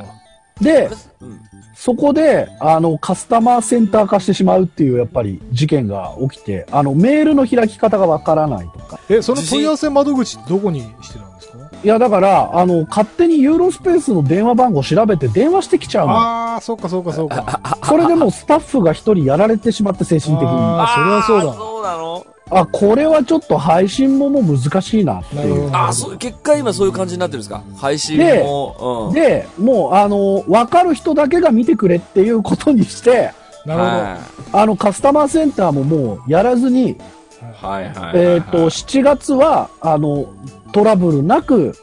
[0.61, 0.89] で、
[1.21, 1.39] うん
[1.75, 8.99] そこで、あの、カスタマーセンター化してしまうっていう、やっぱり事件が起きて、あの、メールの開き方がわからないとか。
[9.09, 11.57] え、その問い合わせ窓口ってどこにしてるんですか？
[11.83, 16.19] いや、だから、あの、勝手にユーロスペースの電話番号調べて電話してきちゃうのよ。
[16.19, 17.59] ああ、そうかそうかそうか。
[17.83, 20.49] それでもうスタッフが一人やられてしまって、精神的に。
[20.49, 22.25] あーそれはそうだそうなの？
[22.49, 25.69] あ、これはちょっと配信ももう難しいなっていう。
[25.73, 27.63] あーそう、結果今そういう感じになってるんですか？
[27.77, 29.07] 配信でも。
[29.09, 29.13] うん。
[29.13, 33.31] で、もう、あの、わかる人だけが見てくれっていうことにして、
[33.65, 33.91] なるほど。
[33.95, 34.17] は
[34.53, 36.97] あの、カスタマーセンターももうやらずに、い
[37.61, 38.11] はいはいはい。
[38.15, 40.27] えっ、と、7月は、あの、
[40.73, 41.75] トラブルなく、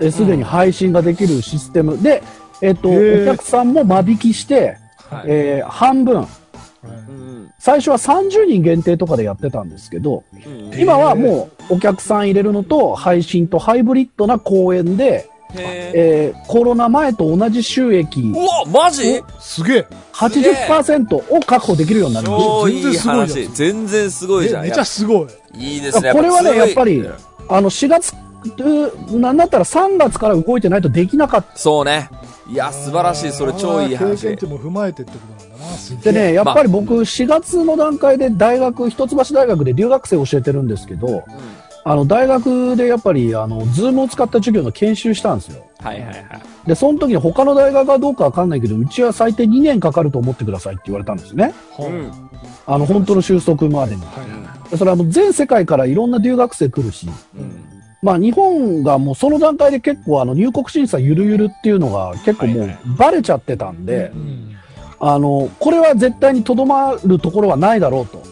[0.00, 2.22] えすでに配信ができるシステムで、
[2.62, 2.92] えっ、と、お
[3.26, 4.76] 客さんも間引きして、
[5.10, 6.26] はいえー半分、
[7.58, 19.22] 最初は30人限定とかでやってたんですけど、うん今はもうお客さん入れるのと配信とハイブリッドな公演で、へえーコロナ前と同じ収益ーうわマジ？
[19.40, 19.86] すげえ。
[20.12, 23.48] 80%を確保できるようになりまし超いい全然すごいじゃん話。
[23.54, 24.64] 全然すごいじゃん。
[24.66, 25.28] えめちゃすごい。
[25.54, 26.12] いいですね。
[26.12, 27.56] これはねやっぱりた。
[27.56, 28.14] あの、4月、
[29.10, 32.10] うなんだったら3月から動いてないとできなかっそうね。
[32.50, 33.32] いや、素晴らしい。
[33.32, 34.36] それ超いいあー経話験。
[34.36, 35.37] 値も踏まえてってこと。
[36.02, 41.24] でね、やっぱり僕4月の段階で大学、一橋大学で留学生教えてるんですけど、
[41.84, 45.64] あの、大学でやっぱり、あの、ズームを使った授業の研修したんですよ。
[45.78, 46.24] はいはいはい。
[46.66, 51.54] で、その時に他の大学はどうかわかんないけど、うちは最低2年かかると思ってくださいって言われたんですね。
[51.76, 52.12] はうん。
[52.66, 54.02] あの、本当の収束までに。
[54.02, 54.08] は
[54.54, 57.64] いでそれはもう全世界からいろんな留学生来るし、うん。
[58.02, 64.57] まあ日本がもうその段階で結構あの入国審査ゆるゆるっていうのが結構もはいうはいバレちゃってたんで、うん
[65.00, 68.22] あの、これは絶対にとどまるところはないだろうと。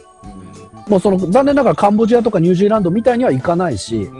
[0.89, 4.11] もうその残念ながらカンボジアとかニュージーランドみたいにはいかないし。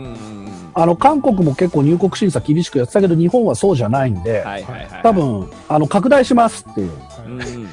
[0.79, 4.87] あの、韓国も結構入国審査厳しくやってたけど日本はそうじゃないんで、はいはいはい。
[5.01, 5.11] 多。
[5.11, 6.91] 分、あの、拡大しますっていう。
[7.25, 7.67] うん。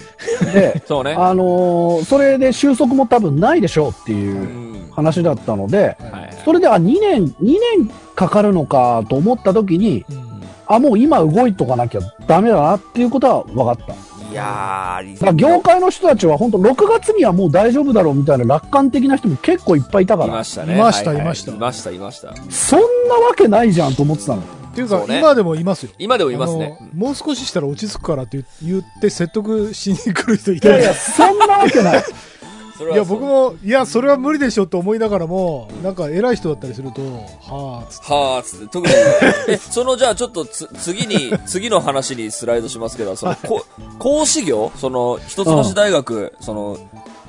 [0.54, 1.12] で、 そうね。
[1.12, 4.16] あのーそれで収束も多分ないでしょうってう。
[4.16, 6.37] いうん話だったので、はいはい。
[6.46, 10.24] それでは2年、2年かかるのかと思った時に、うん
[10.66, 13.94] あ、もう今動いとかなきゃダメだなっていうことは分かった。
[14.34, 20.74] だいや業界の人たちは本当6月にはもう大丈夫だろうみたいな楽観的な人も結構いっぱいいたからいま、したね。
[20.74, 22.34] いましたはいはいましたいました、いました。
[22.50, 24.42] そんなわけないじゃんと思ってたの。
[24.42, 26.76] っていうかね今でもいますよ今でもいますね。
[26.94, 32.02] もう少ししたら落ち着くからって言言って説得しに来る人いたよいやいや、そんなわけない。
[32.76, 33.22] それはいや僕。
[33.22, 37.00] もいやそれは無理でしょと思いながらもなんか偉い人だったりすると
[37.40, 38.92] はあつってはあ、つって、特に、
[39.48, 43.64] え、その、じゃあちょっとつ、次に、次の話にスライドしますけど、その、こ
[43.98, 44.72] 講師業？
[44.76, 46.78] その、一橋大学、その、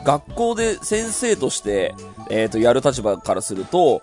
[0.04, 1.96] 学校で先生として、
[2.30, 4.02] えっ、と、やる立場からすると、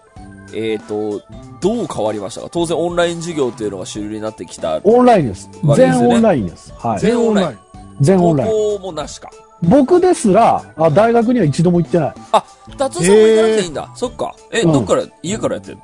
[0.55, 1.23] えっ、と、
[1.61, 2.49] どう変わりましたか？
[2.51, 4.81] 当然オンライン授業っていうのが主流になってきた。
[4.83, 5.49] オンラインです。
[5.77, 6.73] 全オンラインです。
[6.77, 7.01] はい。
[7.01, 7.59] 全オンライン。
[7.59, 7.63] 高
[8.01, 8.51] 全オンライン。
[8.51, 9.31] 校もなしか。
[9.63, 12.15] 僕ですら、あ大学には一度も行ってない。
[12.33, 12.45] あ、
[12.77, 13.93] 達夫さんも行かなくていいんだ。
[13.95, 14.35] そっか。
[14.51, 15.79] え、うんどっから、家からやってる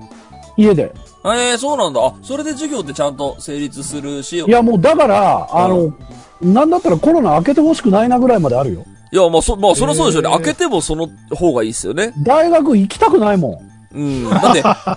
[0.57, 0.93] 家で。
[1.25, 2.05] のえー、そうなんだ。
[2.05, 5.93] あ、それで授業ってちゃんと成立するし、いや、もうだから、あの、
[6.41, 8.85] なんだったらコロナ開けてほしくないなぐらいまであるよ。
[9.11, 10.31] いや、まあ、そ、まあ、そりゃそうでしょうね。
[10.31, 12.13] 開けてもその方がいいですよね。
[12.23, 13.63] 大学行きたくないも
[13.95, 14.29] うん。
[14.31, 14.55] だっ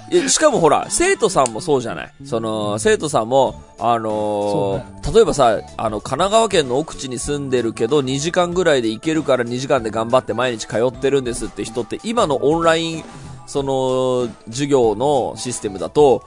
[0.09, 2.13] て、えしかもほら、生徒さんもそうじゃない？
[2.25, 13.03] その、生徒さんも、あのー例えばさ、あの、神奈川県の奥地に住んでるけど、2時間ぐらいで行けるから2時間で頑張って毎日通ってるんですって人って、今のオンライン、
[13.47, 16.23] その、授業のシステムだと、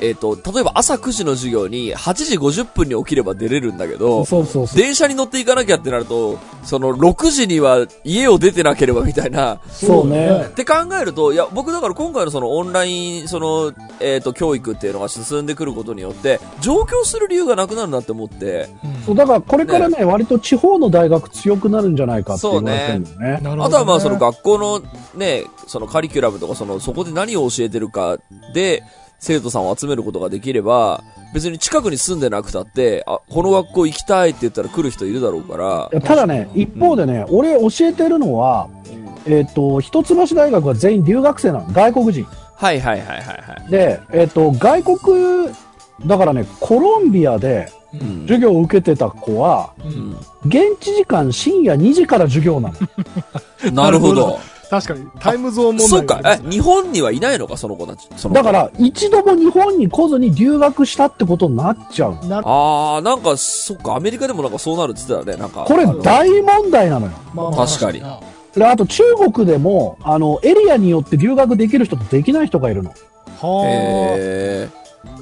[0.00, 4.78] えっ、と、例えば朝9時の授業に8時50分に起きれば出れるんだけどん。、そうそうそう。
[4.78, 10.46] 電車に乗っていかなきゃってなると、その6時には家を出てなければみたいな、そうね。
[10.46, 18.68] って考えると、いや、僕だから今回のそのオンライン、その、えっ、と、教育っていうのが進んでくることによって、上京する理由がなくなるなって思って、
[19.04, 23.40] そう、だからこれからね、割と地方の大学強くなるんじゃないかって言われてるんだよね。
[23.40, 24.82] ねあとはまあその学校の
[25.14, 28.18] ね、そのカリキュラムとかその、そこで何を教えてるか
[28.54, 28.82] で、
[29.18, 31.02] 生徒さんを集めることができれば、
[31.34, 35.56] 別に近くに住んでなくたって、あ、この学校行きたいって言ったら来る人いるだろうか
[35.92, 38.68] らただね、一方でね、俺教えてるのは、
[39.26, 41.72] えっ、と、一橋大学は全員留学生なの。
[41.72, 42.24] 外国人。
[42.24, 43.70] はいはいはいはいはい。
[43.70, 45.48] で、えっ、と、外国、
[46.06, 52.74] だからね、コロンビアでうん授業を受けてた子は、うん現地時間深夜2時から授業なの。
[53.72, 54.38] なるほど。
[54.70, 56.20] 確かにタイムゾーン問題そうか。
[56.24, 58.06] え、日本にはいないのか、その子たち。
[58.16, 62.18] その子だから、一度も日本に来ずに留学したってことになっちゃう。
[62.30, 65.64] あー、なんか、そっか、アメリカでもなんかそうなるって言ってたね、なんか。
[65.64, 67.12] これ大問題なのよ。
[67.34, 68.02] まあまあ確かに。
[68.02, 69.02] あと中
[69.32, 72.90] 国でも、あの、エリアによって留学できる人とできない人がいるの。
[73.40, 73.64] は
[74.18, 74.68] へ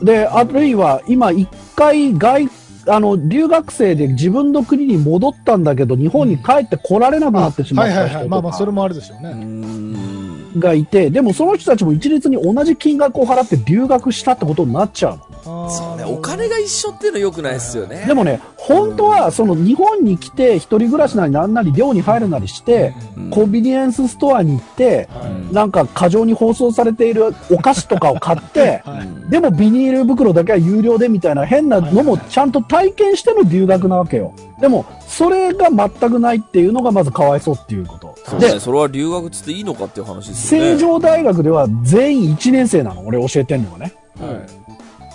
[0.03, 2.49] で、あるいは今一回外、
[2.89, 7.75] あの、留学生で自分の国に戻ったんだけど、日本に帰って来られなくなってしあ。
[7.75, 8.13] まっはいはいはい。
[8.13, 9.33] た人とまあまあ、それかもあるでしょうね。
[9.33, 10.59] ん。
[10.59, 18.05] がいて、でもその人たちも一律に同じ金額を払って留学したってことになっちゃうそうね、お金が一緒っていうの良くないですよね。
[18.07, 28.83] でもね、本当はその日本に来て一人暮らしなりなんなり寮に入るなりして、うんコンビニエンスストアに行って、はいなんか過剰に包装されているお菓子とかを買って、
[29.31, 34.33] でもビニール袋だけは有料でみたいな変なのもちゃんと体験しての留学なわけよ。
[34.61, 38.15] でも、それが全くないっていうのがまずかわいそうっていうこと。
[38.15, 40.71] でそうね、、それは留学つっていいのかっていう話ですよね。
[40.73, 43.03] 成城大学では全員1年生なの。
[43.07, 43.93] 俺教えてんのはね。
[44.21, 44.66] はい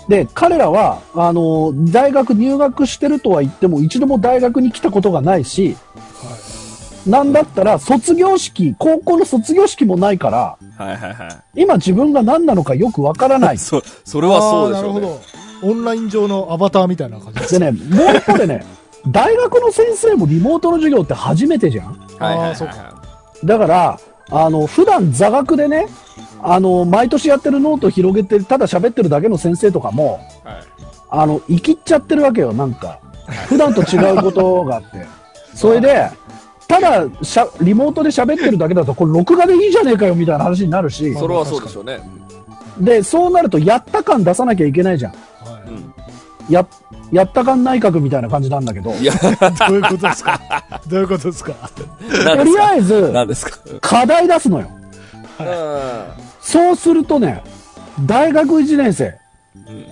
[0.08, 5.76] で、彼らは、あの、大学入学してるとは言っても一度も大学に来たことがないし、
[7.06, 13.58] なんだったら卒業式、高校の卒業式もないから、はいはいは今自分が何なのかよくわからないい。
[13.58, 15.00] そ、それはそうでしょうね。
[15.00, 15.20] なるほど。
[15.64, 17.58] オンライン上のアバターみたいな感じです。
[17.58, 18.64] でね、もう一方でね、
[19.06, 23.02] 大学の先生もリモートの授業って初めてじゃんはいはいはいあーそうは
[23.44, 24.00] だから、
[24.32, 25.86] あの、普段座学でね、
[26.42, 30.48] あの、毎年やってるノートを広げて、ただ喋ってるだけの先生とかも、い。
[30.48, 30.62] はい
[31.14, 32.98] あの、イキっちゃってるわけよ、なんか。
[33.46, 35.06] 普段と違うことがあって。
[35.54, 36.08] それで、
[36.66, 42.00] ただしゃ、リモートで喋ってるだけだと、これ録画でいいじゃねえかよ、みたいな話になるし、それはそうでしょうね。
[42.80, 45.14] で、そうなると、やった感出さなきゃいけないじゃん。
[46.48, 46.66] や、
[47.12, 49.12] やったかん内閣みたいな感じなんだけど、いや、
[49.68, 50.64] どういうことですか？
[50.88, 51.52] どういうことですか？
[51.74, 51.82] と
[52.44, 53.58] りあえず、何ですか？
[53.80, 54.70] 課題出すのよ。
[55.40, 57.42] うんそうするとね、
[58.04, 59.16] 大学1年生、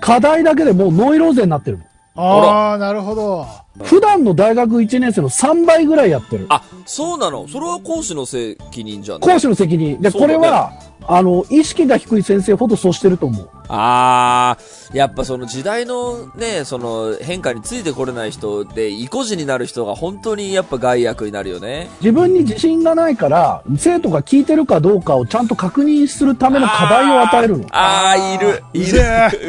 [0.00, 1.84] 課題だけでもうノイローゼになってるの。
[2.16, 3.46] ああ、なるほど。
[3.84, 6.46] 普段の大学1年生の3倍ぐらいやってる。
[6.48, 7.46] あ、そうなの？
[7.46, 10.00] それは講師の責任じゃん、講師の責任。
[10.00, 10.72] で、ねこれは、
[11.06, 13.48] あの、意識が低い先生ほどそうしてると思う。
[13.72, 21.88] あー、やっぱその時代のね、その変化についてこれない人で、意固地になる人が本当にやっぱ害悪になるよね。
[22.00, 27.66] 自分に自信がないから、生徒が聞いてるかどうかをちゃんと確認するための課題を与えるの。
[27.70, 28.64] あー、いる。
[28.72, 28.86] いる。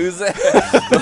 [0.08, 0.34] うぜ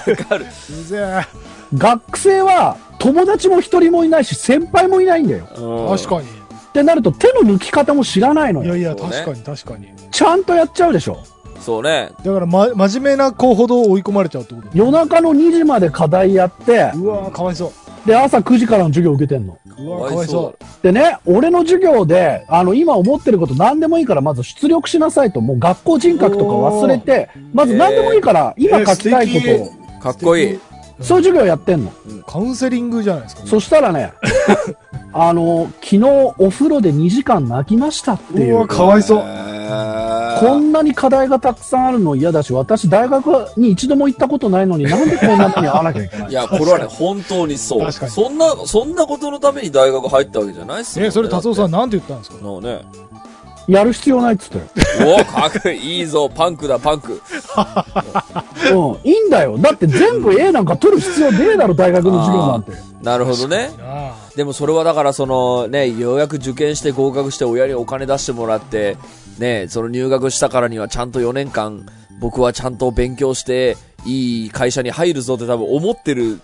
[0.07, 0.11] え。
[0.11, 0.45] わかる。
[0.45, 5.45] うぜえ学生は友達も一人もいないし、先輩もいないんだよ。
[5.89, 6.27] 確かに。
[6.69, 8.77] ってなると手の抜き方も知らないのよ。
[8.77, 9.89] いやいや、確かに確かに。
[10.11, 11.19] ちゃんとやっちゃうでしょ。
[11.59, 12.11] そうね。
[12.23, 17.71] だから、ま、真面目な子ほど追い込まれちゃうってこと夜中の2時まで課題やって、うわーかわいそ
[18.05, 19.57] で、朝9時からの授業受けてんの。
[19.77, 19.83] う。
[19.83, 30.59] うわーかわいそでね、俺の授業で、あの、今思ってること何でもいいから、まず出力しなさいと、もう学校人格とか忘れて、まず何でもいいから、今書きたいことえーを、かっこいい。
[31.01, 31.91] そういう授業やってんの。
[31.91, 32.23] う。
[32.25, 33.45] カウンセリングじゃないですか。
[33.45, 34.13] そしたらね、
[35.13, 36.03] あの、昨日
[36.37, 38.57] お風呂で2時間泣きましたっていうう。
[38.59, 39.23] わかわいそう。
[40.39, 43.25] こんなに課題がたくさんあるの嫌だし、私大学
[43.57, 47.79] に一度も行ったことないのになんでこんなのに会わなきゃいけないいや、これはね、本当にそう。
[47.85, 48.11] 確かに。
[48.11, 51.07] そんな、そんなことのために大学入ったわけじゃないっすもんね。
[51.07, 52.37] え、それ達夫さんだなんて言ったんですか？
[52.61, 52.81] ね。
[53.69, 54.59] やる必要ないっつって。
[55.03, 56.05] おかっこいい。
[56.05, 57.21] ぞ、パンクだ、パンク。
[58.73, 59.57] うん、いいんだよ。
[59.57, 62.71] だって全部 A なんか取る必要ねえだろ、大学の授業なんて。
[63.03, 63.69] なるほどね。
[63.79, 68.97] あでもそれはだからそのね、ようやく受験して合格して親にお金出してもらって、
[69.37, 71.85] ね、その入学したからにはちゃんと4年間、
[72.19, 76.39] 僕はちゃんと勉強して、いい会社に入るぞって多分思ってる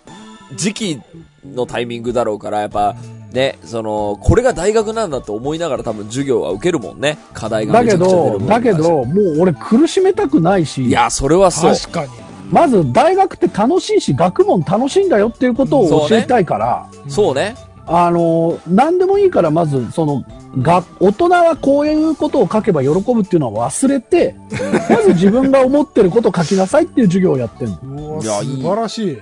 [0.55, 1.01] 時期
[1.45, 2.95] のタイミングだろうから、やっぱ、
[3.36, 7.19] ね、その、これが大学なんだって思いながら多分授業は受けるもんね。
[7.34, 11.74] 課題がだけめちゃくちゃ出るど、もんだけど、もう俺苦しめたくないし、いや、それはそう。
[11.76, 12.10] 確かに。
[12.50, 17.56] まず大学って楽しいし、学問楽しいんだよっていうことを教えたいから、そうね。
[17.88, 20.24] あの、何でもいいから、まず、その、
[20.62, 24.36] が、大人はこういうことを書けば喜ぶっていうのは忘れて、
[24.89, 27.78] まず自分が思ってることを書きなさいっていう授業をやってんの。
[27.84, 29.17] うわいや素晴らしい。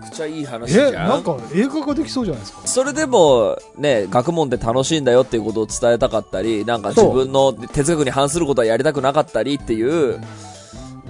[0.00, 0.94] くちゃいい話じゃえ、ん。
[0.94, 2.66] なんか映画ができそうじゃないですか？
[2.66, 10.20] それでも、ね、学問って楽しいんだよっていうことを伝えたかったり、なんか自分の哲学に反することはやりたくなかったりっていう、っ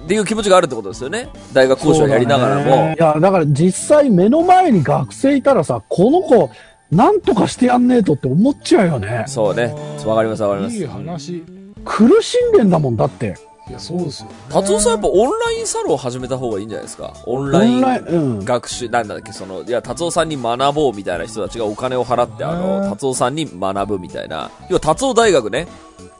[0.07, 1.29] ていう気持ちがあるってことですよね？
[1.53, 2.93] 大学講師をやりながらも。
[2.93, 6.49] いや、だから実際目の前に学生いたらさ、この子、
[6.91, 9.23] なんとかしてやんねえとって思っちゃうよね。
[9.27, 9.73] そうね。
[10.05, 10.75] わかりますわかります。
[10.75, 11.43] いい話。
[11.85, 13.37] 苦しんでんだもん、だって。
[13.69, 14.35] いや、そうですよ、ね。
[14.49, 17.13] 達夫さんやっぱオンラインサロンを始めた方がいいんじゃないですか？
[17.25, 18.45] オンオラインライン、ンうん。
[18.45, 24.49] 学習、なんだっけ、その、いや、達夫さんに学ぼうみたいな人たちがお金を払って、あへの、ー達夫さんに学ぶみたいな。
[24.67, 25.67] 要は達夫大学ね。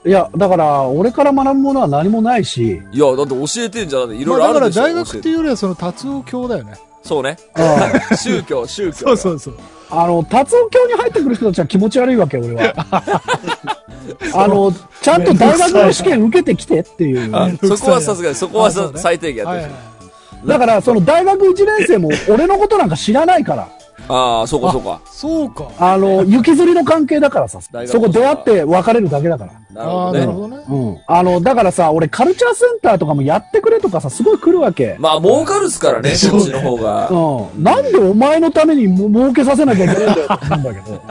[0.06, 4.10] いや、だから、俺から学ぶものは何もないし、いや、だって教えてんじゃん。
[4.10, 4.82] いろいろまあ、だからあるでしょ。
[4.82, 6.74] 大学っていうよりはその達夫教だよね。
[7.02, 7.36] そうね。
[7.54, 8.98] あ宗教、宗教。
[8.98, 9.54] そうそうそう。
[9.90, 12.74] あの、達夫教に入ってくる人たちは気持ち悪いわけ、俺は。
[14.34, 17.30] あの、ちゃんと大学の試験受けてきてっていう。
[17.34, 20.48] あ そこはさすがに、そこはさ最低限やってる。
[20.48, 23.68] だから、その大学1年生も俺のことなんか知らないから。
[24.08, 25.00] ああ、そうかそうか。
[25.06, 25.68] そうか。
[25.78, 27.60] あの、 行きずりの関係だからさ。
[27.86, 29.52] そこ出会って別れるだけだから。
[29.74, 30.20] なるああ、ほどね。
[30.20, 30.56] なるほどね。
[30.68, 30.98] うん。
[31.06, 34.96] あの、だからさ、俺カルチャーセンターとかもやってくれとかさ、すごい来るわけ。
[34.98, 37.08] まあ、儲かるっすからね、そっちの方が。
[37.10, 37.62] うん。
[37.62, 41.02] なんでお前のためにも儲けさせなきゃいけないんだよってんだけど。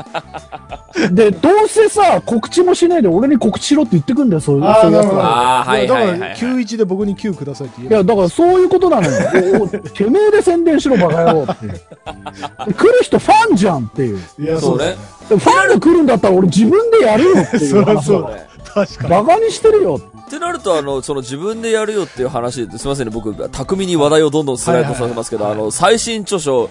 [1.15, 5.07] で、どうせさ、告知もしないで俺に告知しろって言ってくんだよ、そういう、ああ、そういうやつ。
[5.07, 5.61] は。
[5.61, 9.17] あーはいだはいはいはいから、91で僕に9くださいって言えいや、だからそういうことなのよ。
[9.63, 12.73] おてめえで宣伝しろ、バカ野郎っていう。
[12.73, 14.19] 来る人ファンじゃんっていう。
[14.37, 14.43] ば。
[14.45, 14.95] いや、そうね。
[15.29, 18.43] ファンが来るんだったら俺自分でやるよっていうそりそうだだよ。
[18.73, 19.09] 確かに。
[19.09, 19.99] バカにしてるよ。
[20.27, 26.69] ってなると、あの、その自分でやるよっていう話ですいませんね、僕、巧みに話題をどんどんスライドさせますけど、はいはいあの、最新著書、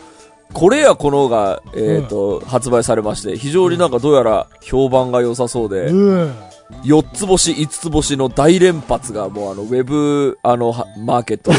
[0.53, 6.35] これやこのが、えっ、と、発売されまして、非常になんかどうやら評判が良さそうで、うん。
[6.85, 11.59] 4つ星、5つ星の大連発がもうあの、ウェブ、あの、はマーケットで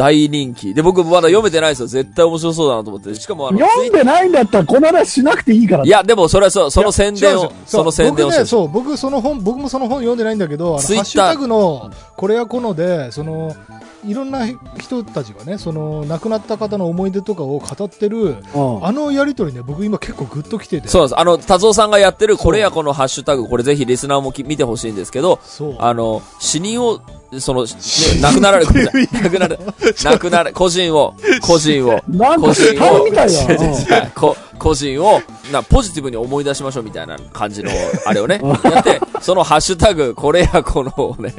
[0.00, 0.72] 大人気。
[0.72, 1.86] で、僕まだ読めてないですよ。
[1.86, 3.14] 絶対面白そうだなと思って。
[3.14, 13.54] しかもあの、読んでないんだったらこの話しなくていいからいや、でもそれはそう、その宣伝をその宣伝を僕ね、そう、僕その本、僕もその本読んでないんだけど、あのハツイッターッシュタグの、これやこので、その、
[14.06, 14.46] いろんな
[14.78, 18.40] 人たちがね、その、亡くなった方の思い出とかを語ってる、うん
[18.82, 20.88] あのやりとりね、僕今結構グッときてて。
[20.88, 21.20] そうです。
[21.20, 25.76] あの、達夫さんがやってる、これやこのハッシュタグ、これぜひリスナーもき見てほしいんですけど、そう。
[25.78, 27.00] あの、死人を
[27.38, 27.70] その、ね、
[28.20, 28.66] 亡くなられ、
[29.22, 29.58] 亡くなる、
[30.02, 32.02] 亡くなる、個人を、個人を、
[32.40, 35.20] 個人を、 個人を、
[35.52, 37.70] な、ポジティブに思い出しましょうみたいな感じの、
[38.04, 41.34] あれをね、やって、そのハッシュタグ、これやこのをね、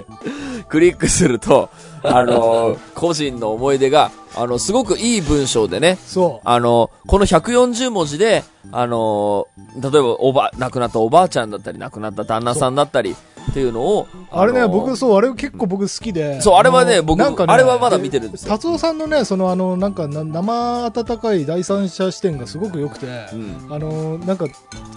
[0.69, 1.69] クリックすると、
[2.03, 6.47] あのー個人の思い出が、あの、すごくいい文章でね、そう。
[6.47, 13.15] あの、この140文字で、あのー例えば、おば、亡くなったおばあちゃんだったり、亡くなった旦那さんだったり、
[13.49, 16.41] っていうのを、あれね、僕、そう、あれ結構僕好きで。
[16.41, 23.67] そうあれはねの僕なんかねあれはまだ見てるんですよ達夫さんのね、その、あの、なんかな、生温かい第三者視点がすごく良くて、うん。
[23.69, 24.47] あの、なんか、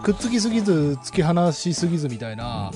[0.03, 2.70] くっつきすぎず、突き放しすぎずみたいな。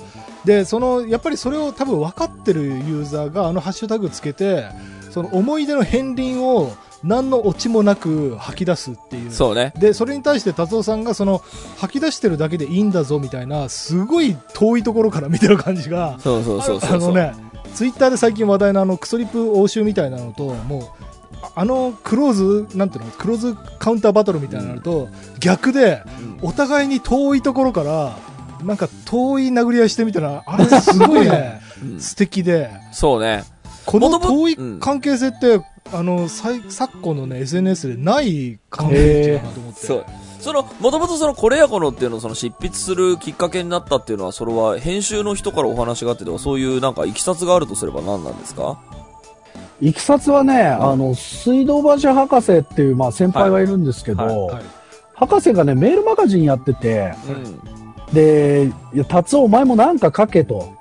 [0.44, 4.64] で、その、やっぱりそれを多分分かってるユーザーが、あのハッシュタグつけて、
[5.11, 6.72] その思い出の片鱗を、
[7.04, 9.30] 何のオチもなく吐き出すっていう。
[9.30, 9.72] そうね。
[9.78, 11.42] で、それに対して達夫さんがその
[11.76, 16.90] 吐き出してるだけでいいんだぞみたいな、すごい遠いところから見てる感じが、そうそうそうそう。
[16.92, 17.34] あのね、
[17.74, 20.82] ツイッターで最近話題のあのクソリップ応酬みたいなのと、もう、
[21.40, 22.32] ああのクロー
[22.66, 26.02] ズ、なんていうの、クローズカウンターバトルみたいなのと、逆で、
[26.42, 28.16] うん、お互いに遠いところから、
[28.64, 33.44] なんか遠い殴り合いしてみたら、あれすごいね、 うん素敵で、そうね。
[33.91, 35.61] このもとも遠い関係性って、
[35.93, 39.86] あの、最昨今のね、SNS でない関係性だなと思って。
[39.86, 40.05] そう。
[40.41, 48.78] その、もともとその、これやこのっていうのをその執筆するきっかけになったっていうのは、それは編集の人からお話があってとか、そういうなんかいきさつがあるとすれば何なんですか？
[49.80, 54.64] いきさつはね、あの、水道橋博士っていう、まあ先輩がいるんですけど、はいはい
[55.14, 58.14] 博士がね、メールマガジンやってて、うん。
[58.14, 60.72] で、いや、達夫お前もなんか書けと。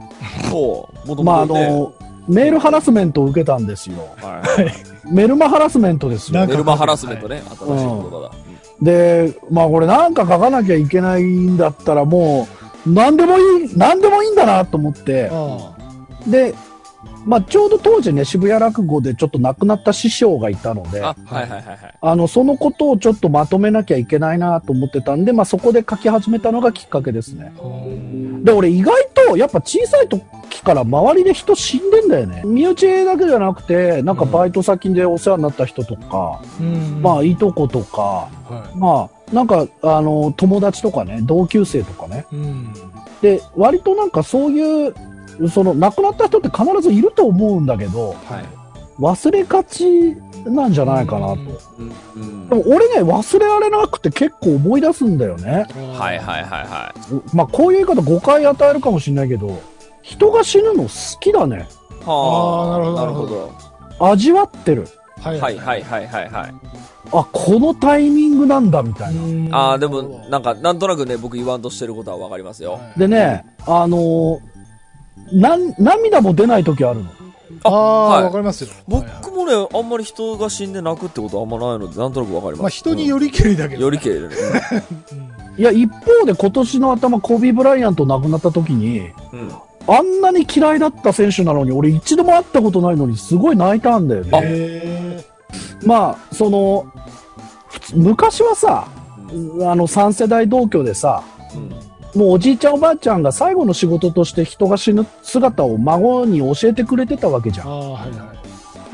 [0.51, 1.07] そう。
[1.07, 1.67] もとまあ、あもとね。
[1.71, 1.93] の、
[2.27, 3.95] メールハラスメントを受けたんですよ。
[4.17, 5.13] はい。
[5.13, 6.45] メルマハラスメントですよ。
[6.45, 7.41] メルマハラスメントね。
[7.47, 8.47] 新しい言葉だ。
[8.81, 12.47] で、まあこれなんか書かなきゃいけないんだったらも
[12.85, 15.75] う、なんでもいい、なんでもいいんだなと思って、あ
[16.27, 16.53] で、
[17.27, 22.17] まあちょうど当時ね、渋谷落語でちょっと亡くなった師匠がいたので、ああ、はいはいはいはい。
[22.17, 27.51] の、そのことをちょっとまとめなきゃいけないなと思ってたんで、まあそこで書き始めたのがきっかけですね。
[28.43, 32.43] で、俺意外とやっぱ小さい時から周りで人死んでんだよね。
[32.45, 38.29] 身内だけじゃなくて、なんかバイト先でお世話になった人とか、うんまあいとことか、は
[38.73, 42.25] いまあ、なんか、あの、友達とかね、同級生とかね。
[42.31, 42.73] うん
[43.21, 44.93] で、割となんかそういう、
[45.49, 48.45] その、亡くなった人って必ずいると思うんだけど、はい
[48.99, 50.15] 忘れがち
[50.45, 51.35] なんじゃないかなと。
[51.35, 55.67] うんうんうんでも俺ね、忘れられなくて結構思い出すんだよね。
[55.97, 56.93] はいはいはいは
[57.33, 59.61] まあ、こういう言い方誤解与えるかもしれないけど、
[60.01, 61.57] 人が死ぬの好きだね。
[61.57, 61.59] い。
[62.05, 63.53] はあーなるほどなるほど。
[64.11, 64.87] 味わってる。
[65.19, 66.53] はいはいはいはいはいはい。
[67.11, 69.21] あ、このタイミングなんだ、みたいな。
[69.21, 72.73] うんああ、でも、なんか、なんとなくね、僕言わんとしてることはわかりますよ。
[72.73, 74.56] はいでね、あのー
[75.31, 77.11] なん、涙も出ない時あるの？
[77.63, 78.69] ああ、はいわかりますよ。
[78.87, 82.61] 僕もね、あんまり人が死んで泣くってことはあんまないので、なんとなくわかります。
[82.61, 83.79] まあ人によりけりだけど。
[83.79, 84.35] うんよりけりでね。
[85.57, 89.03] いや、一方で今年の頭、コービー・ブライアント亡くなった時に、う
[89.35, 89.51] ん。
[89.87, 94.29] あんなに嫌いだった選手なのに、俺一度も会ったことないのに、すごい泣いたんだよね。
[94.43, 95.25] へ
[95.83, 96.85] まあ、その、
[97.95, 98.87] 昔はさ、
[99.29, 99.31] あ
[99.75, 101.23] の、3世代同居でさ、
[101.55, 101.86] うん。
[102.15, 107.69] もうおじいちゃんおばあちゃんが最後の仕事として人が死ぬ姿を孫に教えてくれてたわけじゃん。
[107.69, 108.37] はいはい。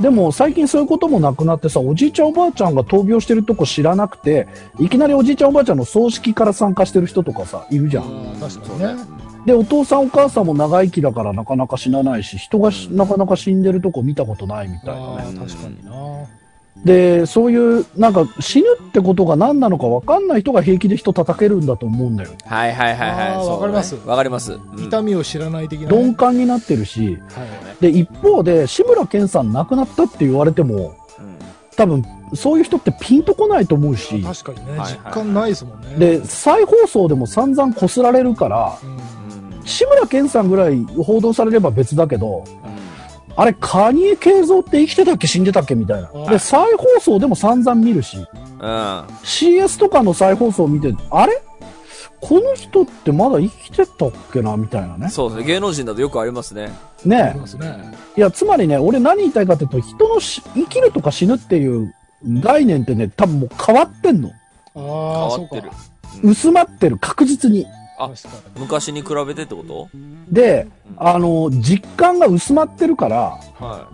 [0.02, 4.48] でも最近そういうこともなくなってさ、おじいちゃんおばあちゃんが闘病してるとこ知らなくて、
[4.80, 8.36] いきなりおじいちゃんおばあちゃんの葬式から参加してる人とかさ、いるじゃん。
[8.40, 8.96] 確かにね。。
[9.46, 15.40] で、お父さんお母さんも長生きだからなかなか死なないし、人がしなかなか死んでるとこ見たことないみたいなね。
[15.40, 15.92] 確かにな。
[16.84, 22.32] で、そういう、なんか死ぬってことが何なのか分かんない人が平気で人叩けるんだと思うんだよ。
[22.46, 23.48] はいはいはいはい。
[23.48, 23.96] わかります。
[24.06, 24.54] わかります。
[24.54, 24.84] うん。
[24.84, 25.98] 痛みを知らない的なね。
[25.98, 27.46] 鈍感になってるし、は
[27.80, 27.82] い。
[27.82, 31.38] で、一方で、志村けんさん亡くなったって言われても、うん。
[31.78, 32.04] 多分、
[32.34, 35.96] そういう人ってピンとこないと思うし、確かにね、はい実感ないですもんね。
[35.98, 39.66] で、再放送でも散々こすられるから、うん、うん。
[39.66, 42.63] 志村けんさんぐらい報道されれば別だけど、うん
[43.36, 46.10] あれ、カニエ慶三って生きてたっけ死んでたっけみたいな。
[46.14, 48.26] あで、再放送でも散々見るし、うん。
[49.24, 51.42] CS とかの再放送を見て、あれ？
[52.22, 55.10] この人ってまだ生きてたっけなみたいなね。
[55.10, 55.46] そうですね。
[55.46, 56.72] 芸能人だとよくありますね。
[57.00, 57.98] ありねますね。
[58.16, 61.94] いや、つまりね、俺何言いたいかっていうと、人のし生きるとか死ぬっていう
[62.26, 64.30] 概念ってね、多分もう変わってんの。
[64.30, 64.32] あ
[64.74, 65.56] 変あ、そうか。
[65.56, 65.72] わってる。
[66.24, 67.66] 薄まってる、確実に。
[68.06, 68.12] あ
[68.60, 69.90] 昔に比べてってこと？
[70.30, 73.88] で、あの、実感が薄まってるから、は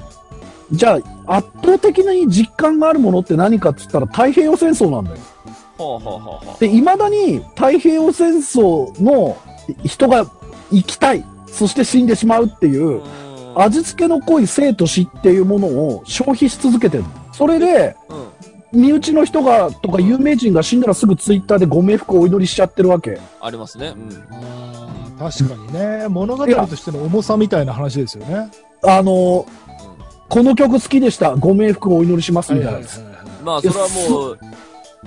[0.71, 5.17] じゃあ、圧倒的に実感があるものって何かっつったら太平洋戦争なんだよ。
[5.17, 5.19] い。
[5.81, 6.57] はあはあはあはあ。
[6.59, 9.37] で、未だに太平洋戦争の
[9.83, 10.25] 人が
[10.71, 13.01] 生きたい、そして死んでしまうっていう、
[13.55, 17.09] 味付けの濃い生と死っていうものを消費し続けてるの。
[17.33, 18.28] それで、うん。
[18.71, 23.19] 身内の人が、とか有名人が死んだらすぐツイッターでご冥福をお祈りしちゃってるわけ。
[23.41, 23.93] ありますね。
[23.95, 25.17] うん。
[25.17, 28.49] 確かにね、物語としての重さみたいな話ですよね。
[28.83, 29.45] あの、
[30.29, 31.35] この曲好きでした。
[31.35, 32.79] ご冥福をお祈りしますみたいな。
[33.43, 34.39] まあ、それはもう、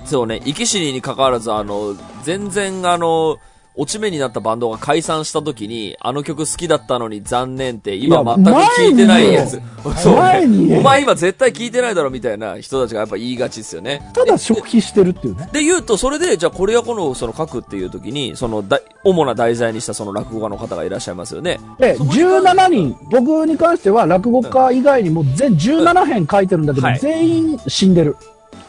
[0.05, 3.37] そうね、生き死にに関わらず、あの、全然、あの、
[3.75, 9.59] 落ち目になったバンドが解散した時に、あの曲好きだったのに残念って、今全く聞いてないやつ。
[9.97, 10.15] そう
[10.47, 14.11] ねお前今絶対聞いてないだろみたいな人たちがやっぱ言いがちですよね。
[14.13, 15.49] ただ消費してるっていうね。
[15.51, 21.59] で言うと、それで、じゃあこれやこの、その書くっていう時に、そのだ、主な題材にしたその落語家の方がいらっしゃいますよね。
[21.79, 28.15] で、17人、僕に関しては落語家以外にも全17編書いてるんだけど、はい全員死んでる。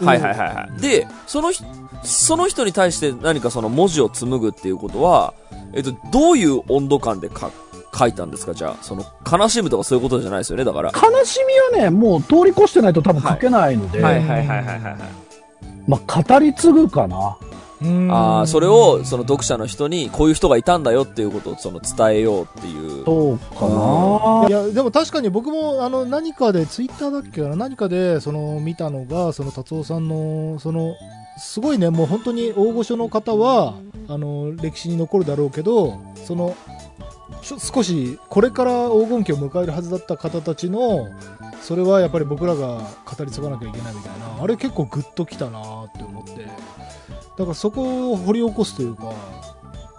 [0.03, 0.81] はいはいはいはい。
[0.81, 1.65] で、その人、
[2.03, 5.35] その人に対して何かその文字を紡ぐっていうことは、
[5.73, 7.51] えっと、どういう温度感で書
[7.97, 8.55] 書いたんですか？
[8.55, 10.91] じゃあ、その、悲しむとかそういうことじゃないですよね、だから。
[10.91, 11.39] 悲し
[11.73, 14.97] みはね、もう通り越してないと多分書けないので、はいはいはいはいはい。
[15.87, 17.37] まあ、語り継ぐかな。
[18.11, 23.05] ああ、それを、その読者の人に、こういう人がいたんだよっていうことを、その、伝えようっていう。
[23.05, 24.49] そうかな。
[24.49, 30.95] いや、でも確かに僕も、あの、何かで、ツイッターだっけかな、何かで、その、見たのが、その、達夫さんの、その、
[31.37, 33.75] すごいね、もう本当に大御所の方は、
[34.09, 36.55] あの、歴史に残るだろうけど、その、
[37.43, 41.09] ちょ少し、これから黄金期を迎えるはずだった方たちの、
[41.61, 46.47] それはやっぱり僕らが語り継がなきゃいけないみたいな、あれ結構グッときたなって思って、
[47.37, 49.13] だからそこを掘り起こすというか、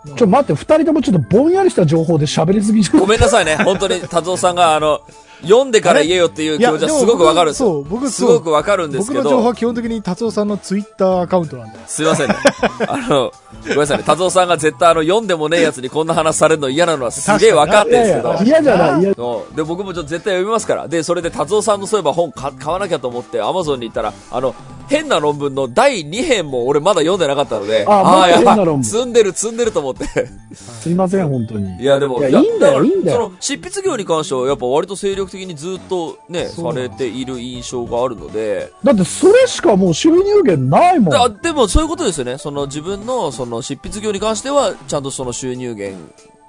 [0.05, 3.57] ちょっと待って、二人ともちょっとぼんやりした情報で喋りすぎじゃんごめんなさいね。
[3.57, 5.01] 本当に、 達夫さんが、あの、
[5.41, 7.69] 読んでから言えよっていう気持ちはすごくわかるんですよ。
[7.69, 11.79] そう、僕すごくわかるんですけ僕の情報ど、は基本的に達夫さんのツイッターアカウントなんで。
[11.87, 12.35] すいませんね。
[12.87, 13.31] あの、
[13.63, 14.03] ごめんなさいね。
[14.03, 18.43] 達夫さんが絶対あの、読んでもねえやつにこんな話されるの嫌なのはすげえわかってるんですけどや、。
[18.43, 19.01] 嫌じゃない。
[19.01, 20.87] 嫌で、僕もちょっと絶対読みますから。
[20.87, 24.55] で、それで達夫さんのそういえば本か買わなきゃと思って、アマゾンに行ったら、あの、
[24.87, 30.05] 変な論文の第2編も俺まだ読んでなかったので、あもっとやば変な論文積んでる積んでると思って。
[30.53, 31.81] すいません、本当に。
[31.81, 41.15] いや、でも、いやいいんだよいいんだよその、執筆業に関しては、やっぱ割と精力的にずっとね、されている印象があるので、だってそれしかもう収入源ないもん。
[41.15, 42.37] あでもそういうことですよね。
[42.37, 45.97] その自分の、その執筆業に関しては、ちゃんとその収入源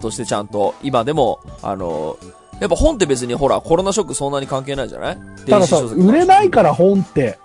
[0.00, 2.16] としてちゃんと、今でも、あの、
[2.60, 5.18] やっぱ本って別にほら、コロナショックそんなに関係ないじゃない？
[5.46, 7.38] たださ、売れないから本って。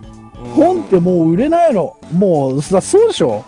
[0.56, 1.98] 本ってもう売れないの。
[2.14, 3.44] もうさ、そうでしょ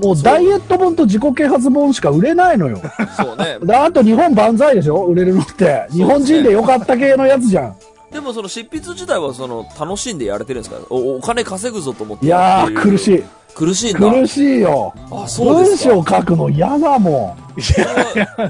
[0.00, 2.80] もうダイエット本と自己啓発本しか売れないのよ。
[3.16, 3.58] そうね。
[3.62, 5.04] であと日本万歳でしょ？
[5.04, 5.86] 売れるのって。
[5.90, 7.76] 日本人でよかった系のやつじゃん。
[8.10, 10.80] でもその執筆自体はその、楽しんでやれてるんですか？
[10.90, 12.98] おお金稼ぐぞと思っていやー、苦い。
[12.98, 13.24] しい。
[13.54, 14.10] 苦しいんだ。
[14.10, 14.92] 苦しいよ。
[15.12, 15.94] あ、そうで文すか。
[15.94, 17.60] 章書くの嫌だもん。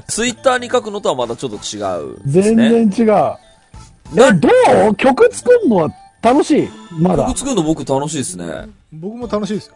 [0.07, 1.77] ツイッターに書くのとはまたちょっと違
[2.13, 2.87] うです全ね。
[2.87, 3.13] 然違う。
[4.15, 4.49] なえ、ど
[4.89, 4.95] う？
[4.95, 5.89] 曲作るのは
[6.23, 7.39] 楽しいまだ曲。
[7.39, 8.67] 作るの僕楽しいですね。
[8.93, 9.75] 僕も楽しいですよ。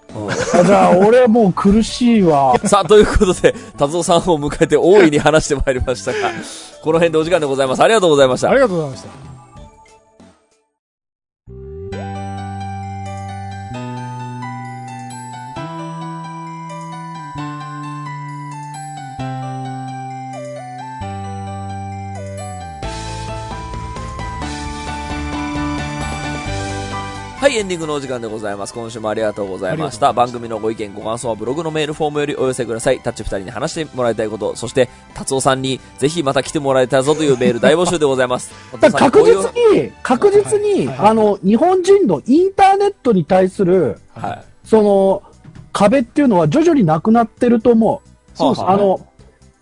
[0.59, 2.53] あじゃあ、俺もう苦しいわ。
[2.67, 6.31] さあ、ということで、達夫さんを迎えて大いに話してまいりましたが、
[6.83, 7.81] この辺でお時間でございます。
[7.81, 8.59] ありがとうございましたあり。
[8.59, 9.24] がとうございました。
[27.55, 28.73] い、エンディングのお時間でございます。
[28.73, 30.13] 今週もありがとうございました。
[30.13, 32.99] 番組のご意見、ご感想はブログのメールフォームよりお寄せください。
[32.99, 38.51] タッチ二人に話してもらいたいこと、そして、達夫さんにぜひまた来てもらえたらぞというメール大募集でございます。
[38.93, 39.35] 確実
[39.73, 44.43] に、確実に、はいはいあの、日本人のインターネットに対する、はい。
[44.65, 45.23] その、
[45.71, 48.37] 壁っていうのは徐々になくなってると思う。
[48.37, 48.99] そうですねあの、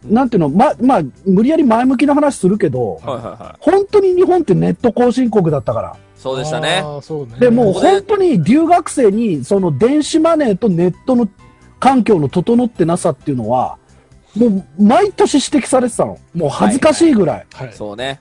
[0.06, 3.58] なんていうの、ま、まあ、無理やり前向きな話するけど、はいはいはい。
[3.60, 5.96] 本当に日本ってネット更新国だったから。
[6.24, 6.82] そうでしたね。
[6.82, 7.40] ね。
[7.40, 11.28] で、も本当に留学生に、その電子マネーとネットの
[11.82, 13.78] 環境の整ってなさっていうのは、
[14.38, 16.18] もう毎年指摘されてたの。
[16.34, 17.46] もう恥ずかしいぐらい。
[17.54, 17.74] はい。
[17.74, 18.20] そうね。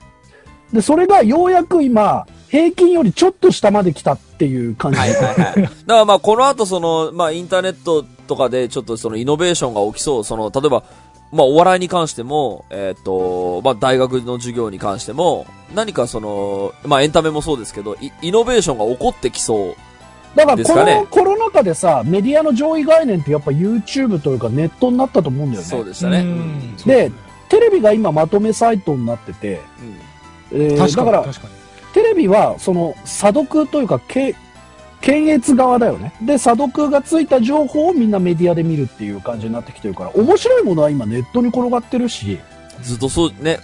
[0.73, 4.99] で、それがようやく今、平均よりちょっと下まで来たっていう感じ。
[4.99, 5.61] はいはいはい。
[5.63, 10.23] だからまあこの後その、まあインターネットとかでちょっとそのイノベーションが起きそう。
[10.25, 10.83] その、例えば、
[11.33, 19.75] まあお笑いに関しても、えっ、と、まあ大学の授業に関しても、何かその、まあエンタメもそうですけど、イイノベーションが起こってきそう。
[20.35, 25.67] だからこのコロナ禍でさ、メディアの上位概念ってやっぱ YouTube というかネットになったと思うんだよね。
[25.67, 26.19] そうでしたね。
[26.19, 27.11] ううんんで、
[27.49, 29.61] テレビが今まとめサイトになってて、
[30.51, 31.11] えー確かに。
[31.11, 31.33] だから。
[31.93, 34.35] テレビはその査読というか、け
[35.03, 36.13] 検閲側だよね。
[36.21, 42.39] で、査読がついた情報をみんなメディアで見るっていう感じになってきてるから、面白いものは今ネットに転がってるし、
[42.81, 43.59] ずっとそうね、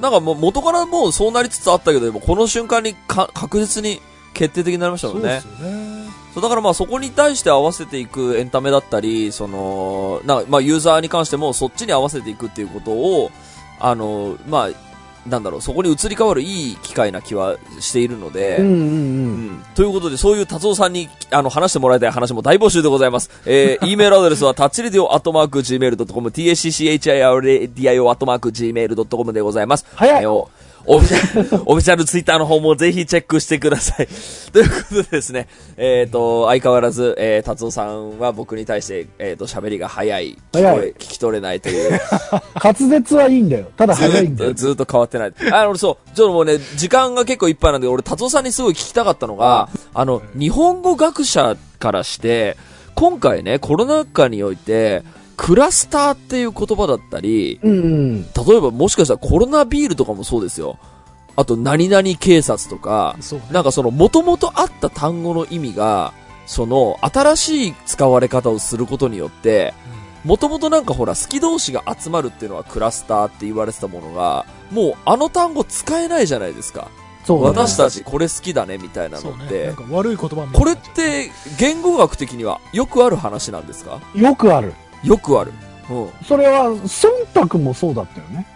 [0.00, 4.00] なんかもう元からもうそうなりつつあったけど、この瞬間にか確実に
[4.32, 5.42] 決定的になりましたもんね。
[6.34, 13.32] そうだからまあそこに対して合わせていくエンタメだったり、その、なまあユーザーに関してもそっちに合わせていくっていうことを、
[13.80, 14.85] あの、まあ、
[15.28, 18.74] なんだろう、そこに移り変わるいい機会な気はしているので、うんうんう。
[18.74, 23.30] うんんということで、そういう達夫さんにあの話してもらいたい話も大募集でございます。
[23.44, 29.86] えー、 e メールアドレスは、タッチレディオアットマーク Gmail.com、tacchiradio アットマーク Gmail.com でございます。
[29.94, 30.48] 早いえーお
[30.86, 34.08] オフィシャル、 オフィシャルツイッターの方もぜひチェックしてください。
[34.52, 40.38] ということでですね、えっ、と、相変わらず、えー、達夫さんは僕に対して、えっ、と、喋りが早い。
[40.52, 42.00] 早い聞き取れないという。
[42.62, 43.66] 滑舌はいいんだよ。
[43.76, 44.54] ただ早いんだよ。
[44.54, 45.32] ずっと変わってない。
[45.52, 52.56] あの、俺そう、ちょっともうね、時間が結構いっぱいなんで、俺、達夫さんにすごい聞きたかったのが、あの、日本語学者からして、
[52.94, 55.02] 今回ね、コロナ禍において、
[55.36, 58.22] クラスターっていう言葉だったり、うんうん。
[58.22, 60.78] 例えばもしかしたらコロナビールとかもそうですよ。
[61.36, 63.40] あと、何々警察とか、ね。
[63.52, 66.14] なんかその、元々あった単語の意味が、
[66.46, 69.74] その、新しい使われ方をすることによって、
[70.24, 76.88] もともとなんかほら、好き同士が集まるっていうのはクラスターって言われてたものが、もうあの単語使えないじゃないですか。
[77.24, 79.20] そうだね私たちこれ好きだねみたいな。
[79.20, 84.00] のってなん、か悪い言葉これって言語学的にはよくある話なんですか？
[84.14, 84.72] よくある。
[85.04, 85.52] よくある。
[85.90, 86.10] うん。
[86.26, 87.08] それは、忖
[87.48, 88.46] 度もそうだったよね。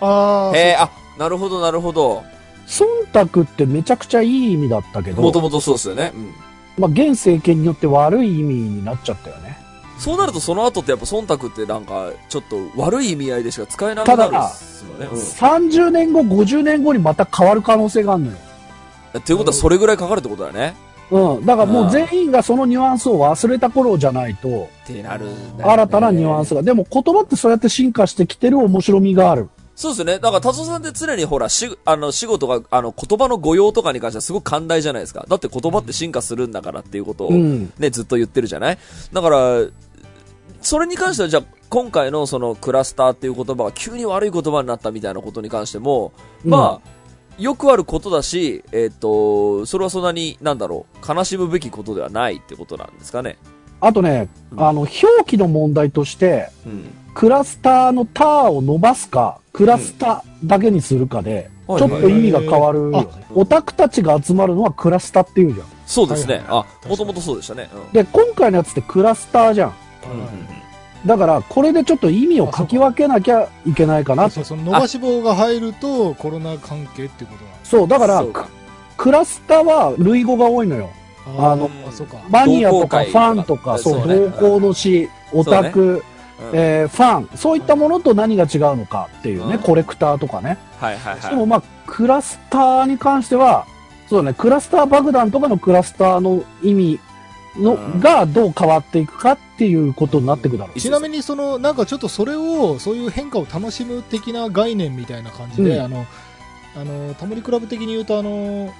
[0.00, 2.24] うああ、えー、あ、なるほどなるほど。
[2.66, 2.86] 忖
[3.32, 6.12] 度ってめちゃくちゃいい意味だったけど、もともとそうですよね。
[6.14, 6.34] うん。
[6.78, 9.58] まあ、現政権によって悪い意味になっちゃったよね。
[9.98, 15.06] そうなるとその後ってやっぱ忖度ってなんか、ちょっと悪い意味合いでしか使えなくなるんですよね。
[15.12, 18.36] うん30年後、50年後にまた変わる可能性があるのよ。
[19.18, 20.74] っていうことはそれぐらいかかるってことだよね。
[21.10, 21.44] うん。
[21.44, 26.62] だからもう全員がそのニュアンスを忘れた頃じゃないと、ってなるね新たなニュアンスが。
[26.62, 29.48] でも言葉ってそうやって進化してきてる面白みがある。
[29.80, 30.18] そうですよね。
[30.18, 35.24] だから、達夫さんって常にほら、し、あの、仕事が、あの、言葉の語用とかに関してはすごく寛大じゃないですか。
[35.26, 37.72] だって言葉って進化するんだからっていうことを、うん。
[37.78, 38.78] ね、ずっと言ってるじゃない？
[39.10, 39.60] だから、
[40.60, 46.12] それに関しては、じゃあ、今回のそのクラスターっていう言葉が急に悪い言葉になったみたいなことに関しても、
[46.44, 46.88] まあ、
[47.38, 53.38] よくあることだし、えっ、と、それはそんなに、なんだろう、悲しむべきことではないってことなんですかね。
[53.80, 56.84] あとね、うんあの、表記の問題として、うん。
[57.14, 62.92] クラスターのターを伸ばすか、クラスタだけにするかで、うんちょっと意味が変わる。
[63.32, 65.66] オタクたちが集まるのはクラスタっていうじゃん。
[65.86, 66.34] そうですね。
[66.34, 67.70] はいはいはいあ、もともとそうでしたね。
[67.72, 69.74] うんで、今回のやつってクラスターじゃん。
[71.06, 74.30] だから、これでちょっと意味を書き分けなきゃいけないかなと。
[74.30, 78.24] そうその伸ばし棒が入るとコロナ関係っていうことなんそう、だから
[78.96, 80.90] クラスターは類語が多いのよ。
[81.26, 81.70] あの
[82.28, 86.02] マニアとかファンとか、そう、同行の詩、オタク、うん
[86.54, 89.60] えーファン、そういったものと何が違うのかっていうね、うん。
[89.60, 90.58] コレクターとかね。
[90.78, 91.30] はいはいはい。
[91.30, 93.66] でもまあ、クラスターに関しては、
[94.08, 97.00] そうだね、クラスター爆弾とかのクラスターの意味
[97.56, 98.00] の、うん。
[98.00, 100.80] がどう変わっていくかっていうことになっていくだろう。
[100.80, 105.84] ちなみにそのなんかちょっとそれをそういう変化を楽しむ的な概念みたいな感じで、うん。
[105.84, 106.06] あの
[106.76, 108.72] あのタモリクラブ的に言うとあの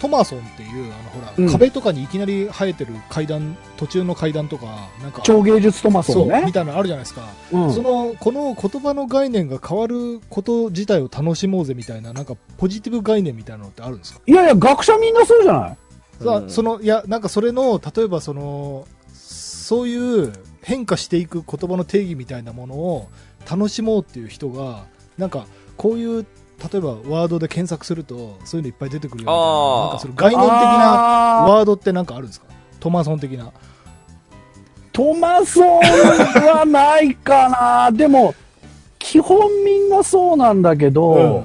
[0.00, 1.50] トマソンっていうあのほら、うん。
[1.50, 6.52] 壁とかにいきなり生えてる階段途中の階段とかなんか超芸術トマソそうンねみ。
[6.52, 7.72] たいなのあるじゃないですか、うん。
[7.72, 15.76] そのこの言葉の概念が変わること自体を楽しもうぜみたいななんかポジティブ概念みたいなのってあるんですか、いやいや、学者みんなそうじゃない？
[16.24, 16.50] さあうん。
[16.50, 20.32] そのいやなんかそれの例えばそのそういう
[20.62, 23.08] 変化していく言葉の定義みたいなものを
[23.50, 24.86] 楽しもうっていう人が
[25.18, 26.26] なんかこういう
[26.72, 30.56] 例えばワードで検索するとそういうのいっぱい出てくるよみたいなんかその概念的な
[31.48, 32.46] ワードってなんかあるんですか？
[32.80, 33.50] トマソン的な。
[34.92, 37.90] トマソンはないかな。
[37.96, 38.34] でも、
[38.98, 41.44] 基本みんなそうなんだけど、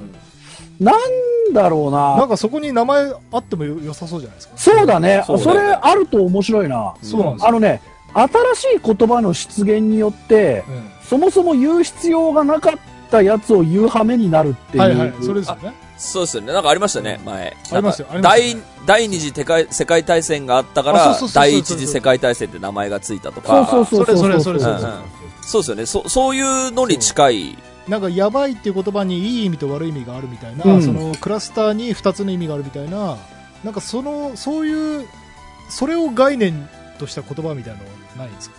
[0.80, 2.16] なんだろうな。
[2.18, 2.26] な。
[2.26, 4.53] んかそこに名前あってもよ良さそうじゃないですか？
[4.57, 5.24] そうだね。
[5.26, 5.62] そうだよね。
[5.62, 6.93] それあると面白いな。
[7.01, 7.82] そうなんですよ、あのね、
[8.14, 8.30] 新
[8.78, 10.91] しい言葉の出現によって、うん。
[11.03, 12.80] そもそも言う必要がなかった
[13.22, 14.84] やつを言う羽目になるっていう。
[14.84, 16.53] はいはいそれですよねそうですよね。
[16.53, 17.57] なんかありましたね、前。
[17.74, 23.68] ありますよあります第二次世界世界大戦があったから第一次世界大戦って名前がついたとか。
[23.70, 24.18] そうそうそうそう。
[24.18, 24.93] それそれそれそれ
[25.41, 25.86] そうですよね。
[25.86, 27.57] そそういうのに近い。
[27.89, 33.18] なんかやばいっていう言葉にいい意味と悪い意味があるみたいな、うんそのクラスターに2つの意味があるみたいな
[33.64, 35.07] なんかそのそういう
[35.70, 37.86] それを概念とした言葉みたいなの
[38.18, 38.55] ないんですか？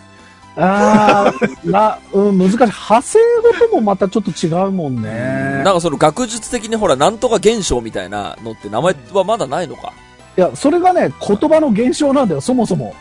[0.57, 2.57] ああ、な、うん、難しい。
[2.57, 5.61] 派生語ともまたちょっと違うもんね。
[5.63, 9.93] なんかその学術的にほら、なんとか現象みたいなのって名前はまだないのか？
[10.37, 12.93] いや、それがね、言葉の現象なんだよ、そもそも。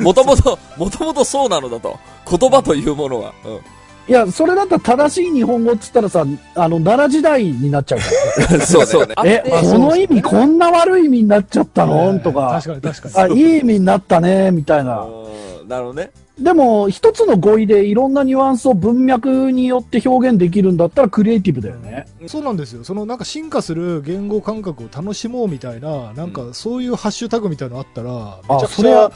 [0.00, 1.98] もともと、もともとそうなのだと。
[2.28, 3.32] 言葉というものは。
[3.44, 3.60] うん。
[4.08, 8.60] いや、それだったら正しい日本語っつったらさ、あの、奈良時代になっちゃうから。
[8.66, 9.14] そうそうね。
[9.24, 12.60] え、あこの意味こんな悪い意味になっちゃったの、ええとか。
[12.62, 13.32] 確かに確かに。
[13.34, 15.00] あ、いい意味になったね、みたいな。
[15.02, 15.20] うん
[15.68, 16.10] なるほどね。
[16.40, 22.06] でも、一つの語彙でいろんなニュアンスを文脈によって表現できるんだったらクリエイティブだよね。
[22.26, 22.82] そうなんですよ。
[22.82, 29.12] そのなんか進化する言語感覚を楽しもうみたいな、なんかそういうハッシュタグみたいなのあったら、めちゃくちゃそれは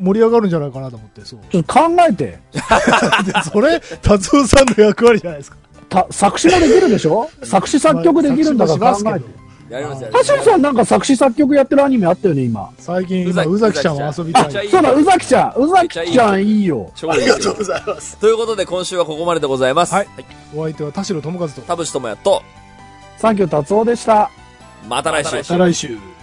[0.00, 1.40] 盛り上がるんじゃないかなと思って、そう。
[1.50, 2.24] ちょっと考えて。
[2.24, 2.40] で
[3.50, 5.56] それ、達夫さんの役割じゃないですか。
[5.88, 7.28] た作詞もできるでしょ？
[7.42, 9.43] 作詞作曲できるんだから考えて。
[9.68, 10.26] やりますやります。
[10.28, 12.70] 田代さんなんか作詞作曲やってるアニメあったよね、今。
[12.78, 14.46] 最近、今、宇崎ちゃんは遊びたい。
[14.46, 15.60] 宇崎ちゃんそうだ、宇崎ちゃん。
[15.60, 16.92] 宇崎ちゃんいいよ。
[16.94, 17.54] 超いいですよ。
[17.54, 18.16] ざいます。
[18.18, 19.94] ということで今週はここまででございます。
[19.94, 20.08] はい
[20.54, 21.60] お相手は田代智和と。
[21.62, 22.42] 田淵智也と、
[23.16, 24.30] サンキュー達夫でした。
[24.88, 25.36] また来週。
[25.36, 26.13] また来週。